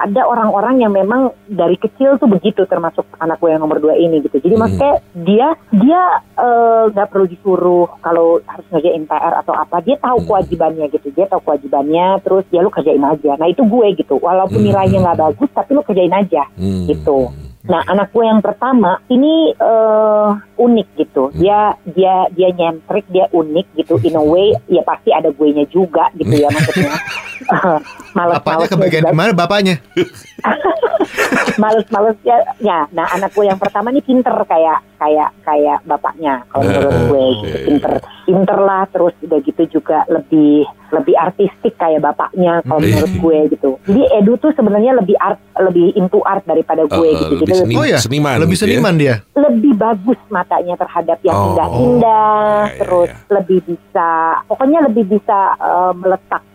[0.00, 4.24] ada orang-orang yang memang dari kecil tuh begitu termasuk anak gue yang nomor dua ini
[4.24, 4.62] gitu jadi Hmm.
[4.64, 6.02] maksudnya dia dia
[6.34, 10.26] eh, nggak perlu disuruh kalau harus ngerjain PR atau apa dia tahu Hmm.
[10.26, 14.56] kewajibannya gitu dia tahu kewajibannya terus ya lu kerjain aja nah itu gue gitu walaupun
[14.56, 14.68] Hmm.
[14.72, 16.88] nilainya nggak bagus tapi lu kerjain aja Hmm.
[16.88, 17.28] gitu.
[17.60, 21.28] Nah, anak gue yang pertama ini eh, unik gitu.
[21.36, 24.00] Dia dia dia nyentrik, dia unik gitu.
[24.00, 26.88] In a way, ya pasti ada gue nya juga gitu ya maksudnya.
[28.16, 29.76] Males Bapaknya kebagian di mana bapaknya?
[31.56, 32.88] males-males ya, ya.
[32.90, 36.44] Nah, anak gue yang pertama nih pinter kayak kayak kayak bapaknya.
[36.48, 37.92] Kalau menurut gue gitu, pinter,
[38.24, 38.82] pinter lah.
[38.86, 42.90] Terus udah gitu juga lebih lebih artistik kayak bapaknya kalau Hmm.
[42.90, 43.70] menurut gue gitu.
[43.84, 47.34] Jadi Edu tuh sebenarnya lebih art, lebih into art daripada gue Oh, gitu.
[47.38, 48.70] lebih seni- Oh ya, seniman lebih gitu ya?
[48.72, 49.14] seniman dia.
[49.32, 53.16] lebih bagus matanya terhadap yang Oh, indah-indah, oh, ya, ya, terus ya.
[53.32, 54.08] lebih bisa,
[54.44, 55.92] pokoknya lebih bisa eh,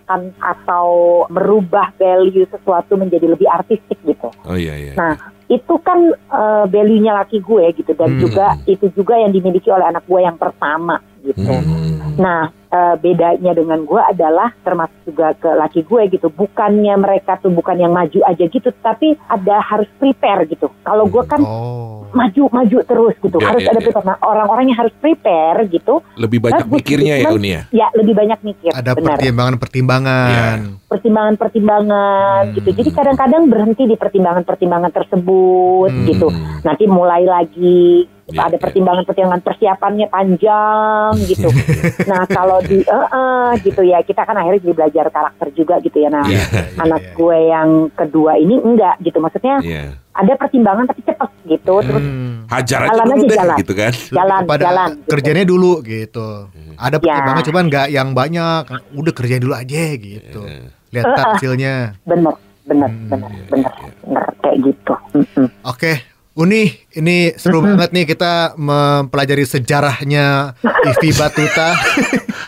[0.06, 0.88] meletakkan atau
[1.30, 4.30] merubah value sesuatu menjadi lebih artistik gitu.
[4.46, 4.94] Oh iya iya.
[4.94, 5.14] Nah,
[5.46, 8.22] itu kan eh, value-nya laki gue gitu dan Hmm.
[8.22, 11.42] juga itu juga yang dimiliki oleh anak gue yang pertama gitu.
[11.42, 12.18] Hmm.
[12.18, 16.28] Nah, eh, bedanya dengan gue adalah termasuk juga ke laki gue gitu.
[16.28, 20.70] Bukannya mereka tuh bukan yang maju aja gitu, tapi ada harus prepare gitu.
[20.82, 22.08] Kalau gue kan Oh.
[22.12, 23.86] maju maju terus gitu Ya, harus ya, ada ya.
[23.86, 27.62] prepare nah, orang-orang yang harus prepare gitu Lebih banyak bagus mikirnya ya Cuman, Uni ya.
[27.76, 30.58] ya lebih banyak mikir Ada benar pertimbangan-pertimbangan.
[30.88, 32.54] pertimbangan-pertimbangan Hmm.
[32.54, 36.06] gitu jadi kadang-kadang berhenti di pertimbangan-pertimbangan tersebut Hmm.
[36.06, 36.28] gitu
[36.62, 38.62] nanti mulai lagi Ya, ada ya.
[38.64, 41.46] pertimbangan-pertimbangan persiapannya panjang gitu
[42.10, 45.98] nah kalau di eh, eh, gitu ya kita kan akhirnya jadi belajar karakter juga gitu
[45.98, 46.44] ya nah Iya,
[46.84, 47.14] anak iya.
[47.14, 49.98] gue yang kedua ini enggak gitu maksudnya Iya.
[50.12, 52.46] ada pertimbangan tapi cepet gitu terus Hmm.
[52.48, 53.58] Hajar aja Jalan dulu aja, deh jalan.
[53.58, 53.94] gitu kan.
[54.12, 55.10] jalan Pada jalan gitu.
[55.10, 56.28] kerjanya dulu gitu.
[56.76, 57.48] Ada pertimbangan Ya.
[57.48, 58.64] cuman nggak yang banyak.
[58.94, 60.42] Udah kerjain dulu aja gitu.
[60.46, 60.70] Iya.
[60.94, 61.24] Lihat eh.
[61.26, 61.74] hasilnya.
[62.04, 62.34] bener
[62.64, 63.90] bener Hmm, bener iya, bener iya.
[64.00, 65.48] bener kayak gitu Mm-mm.
[65.64, 65.92] Oke,
[66.36, 70.52] Uni, ini seru banget nih kita mempelajari sejarahnya
[70.86, 71.70] Ivi Batuta.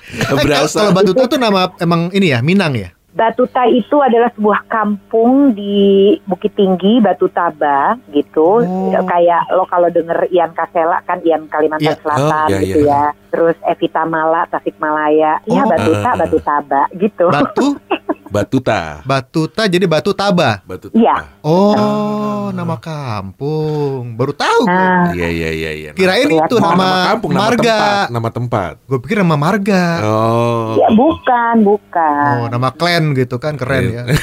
[0.07, 0.81] Eh, Berasa.
[0.81, 2.89] Kalau Batuta tuh nama emang ini ya, Minang ya?
[3.09, 5.75] Batuta itu adalah sebuah kampung di
[6.23, 8.59] Bukit Tinggi, Batu Taba gitu.
[8.59, 9.03] Oh.
[9.03, 11.49] Kayak lo kalau denger Ian Kasela kan Ian Iya.
[11.49, 12.91] Kalimantan Selatan Oh, iya, gitu iya.
[12.91, 13.03] ya.
[13.29, 15.39] Terus Evita Mala, Tasikmalaya.
[15.43, 15.69] Ya Oh.
[15.69, 16.15] Batuta, Ah.
[16.17, 17.25] Batu Taba gitu.
[17.27, 17.67] Batu,
[18.29, 19.01] Batuta.
[19.03, 20.61] Batuta jadi Batu Taba.
[20.61, 20.93] Batuta.
[20.93, 21.15] Iya.
[21.41, 24.13] Oh, nama kampung.
[24.13, 24.71] Baru tahu gue.
[24.71, 25.89] Nah, Iya iya iya iya.
[25.91, 27.61] Kirain Nama- itu Oh, nama, kampung, nama marga.
[27.61, 28.73] tempat, nama tempat.
[28.83, 29.83] Gue pikir nama marga.
[30.01, 30.75] Oh.
[30.75, 32.33] ya bukan, bukan.
[32.37, 34.03] Oh, nama klan gitu kan keren ya.
[34.05, 34.17] Iya.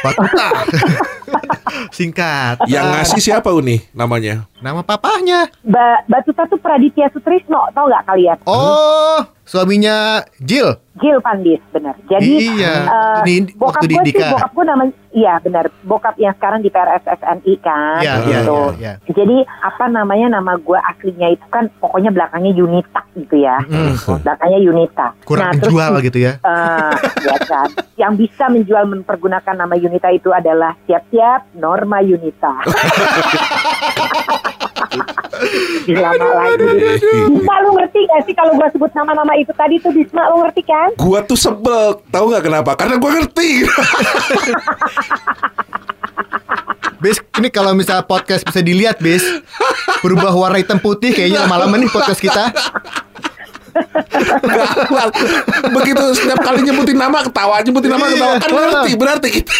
[0.00, 0.46] Batuta.
[1.90, 2.66] Singkat.
[2.66, 4.46] Yang ngasih siapa Uni namanya?
[4.58, 5.48] Nama papahnya.
[5.62, 8.36] Ba- Batuta tuh Praditya Sutrisno, tau nggak kalian?
[8.44, 10.78] Oh, suaminya Jill.
[10.94, 11.96] Gil Pandis, benar.
[12.04, 12.86] Jadi Iya,
[13.24, 17.52] eh, ini bokap gue sih, bokap gue namanya, iya benar, bokap yang sekarang di PRSSNI
[17.58, 18.58] kan, Iya, iya, gitu.
[18.76, 23.96] iya, Jadi apa namanya nama gue aslinya itu kan pokoknya belakangnya Yunita gitu ya, Mm.
[24.20, 25.06] belakangnya Yunita.
[25.24, 26.32] Kurang terus, kejual gitu ya.
[26.36, 26.92] eh,
[27.24, 32.60] ya kan, yang bisa menjual mempergunakan nama Yunita itu adalah siap-siap Norma Yunita.
[35.90, 36.66] Lama lagi.
[37.30, 40.62] Bisa lu ngerti gak sih kalau gue sebut nama-nama itu tadi tuh Bisma lu ngerti
[40.64, 40.88] kan?
[40.96, 42.70] Gua tuh sebel, tahu nggak kenapa?
[42.78, 43.64] Karena gua ngerti.
[47.00, 49.24] Bis, ini kalau misalnya podcast bisa dilihat, Bis.
[50.04, 52.52] Berubah warna hitam putih kayaknya lama-lama nih podcast kita.
[55.70, 58.60] Begitu setiap kali nyebutin nama ketawa, nyebutin nama ketawa kan Iya.
[58.60, 59.54] ngerti berarti kita.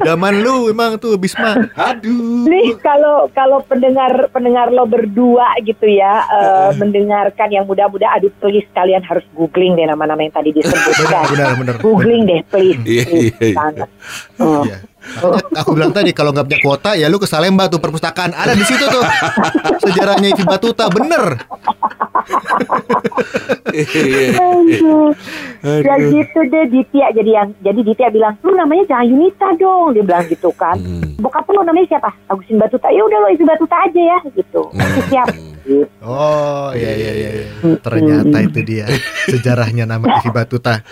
[0.00, 1.52] Zaman lu emang tuh Bisma.
[1.76, 2.48] Aduh.
[2.48, 8.64] Nih kalau kalau pendengar pendengar lo berdua gitu ya eh, mendengarkan yang muda-muda aduh please
[8.72, 11.24] kalian harus googling deh nama-nama yang tadi disebutkan.
[11.30, 11.74] Benar, benar.
[11.78, 12.80] Googling deh please.
[12.80, 14.76] Iya, iya, iya.
[15.24, 15.34] Oh.
[15.64, 18.64] Aku bilang tadi kalau nggak punya kuota ya lu ke Salemba tuh perpustakaan ada di
[18.64, 19.04] situ tuh
[19.84, 21.40] sejarahnya Ivi Batuta bener.
[25.60, 30.04] Ya gitu deh Ditya jadi yang jadi Ditya bilang lu namanya jangan Yunita dong dia
[30.04, 30.76] bilang gitu kan.
[30.80, 31.16] Hmm.
[31.20, 35.00] bokap lu namanya siapa Agusin Batuta ya udah lo isi Batuta aja ya gitu Oke,
[35.12, 35.28] siap.
[36.00, 37.30] Oh iya iya iya.
[37.44, 37.48] iya.
[37.84, 38.86] Ternyata itu dia
[39.28, 40.82] sejarahnya nama Ivy Batuta.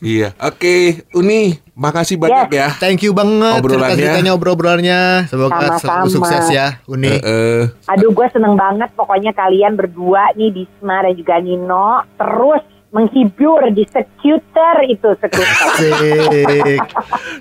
[0.00, 0.32] Iya.
[0.40, 2.70] Oke, Uni, makasih banyak ya.
[2.78, 3.94] Thank you banget Obrolannya.
[3.94, 5.00] cerita-ceritanya obrol-obrolannya.
[5.26, 5.78] Semoga Sama-sama.
[5.82, 7.10] selalu sukses ya Uni.
[7.10, 7.60] Eh, eh.
[7.90, 12.62] Aduh gue seneng banget pokoknya kalian berdua nih Bisma dan juga Nino terus
[12.94, 15.10] menghibur di skuter itu.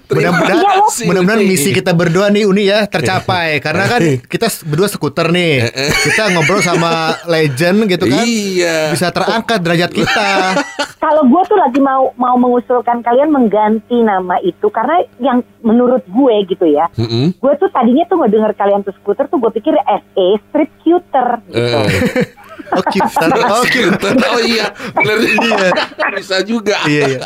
[0.09, 0.65] Terima Mudah-mudahan
[1.05, 5.69] mudah-mudahan misi kita berdua nih Uni ya tercapai karena kan kita berdua skuter nih.
[6.09, 8.25] Kita ngobrol sama legend gitu kan.
[8.25, 8.97] Iya.
[8.97, 10.57] Bisa terangkat derajat kita.
[11.03, 16.35] Kalau gue tuh lagi mau mau mengusulkan kalian mengganti nama itu karena yang menurut gue
[16.49, 16.89] gitu ya.
[17.37, 21.61] Gue tuh tadinya tuh ngedenger kalian tuh skuter tuh gue pikir SE street cuter gitu.
[21.61, 22.41] Eh.
[22.71, 23.29] Oh cuter.
[23.51, 24.13] Oh cuter.
[24.31, 25.69] Oh iya, bener Iya.
[26.15, 26.77] Bisa juga.
[26.87, 27.21] Iya iya.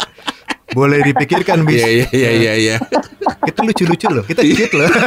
[0.73, 1.79] Boleh dipikirkan bis.
[1.79, 2.75] Iya iya iya iya iya.
[3.45, 4.23] Kita lucu-lucu loh.
[4.25, 4.89] Kita cute loh.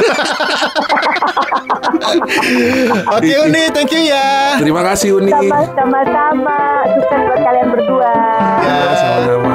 [3.15, 4.57] Oke Uni, thank you ya.
[4.57, 5.31] Terima kasih Uni.
[5.31, 6.57] Sama sama-sama
[6.97, 8.13] sukses buat kalian berdua.
[8.61, 9.50] Ya, Sama-sama.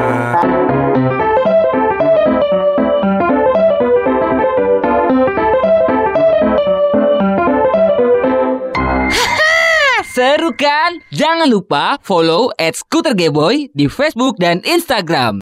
[10.16, 11.04] Seru kan?
[11.12, 15.34] Jangan lupa follow at Scooter Gayboy di Facebook dan Instagram.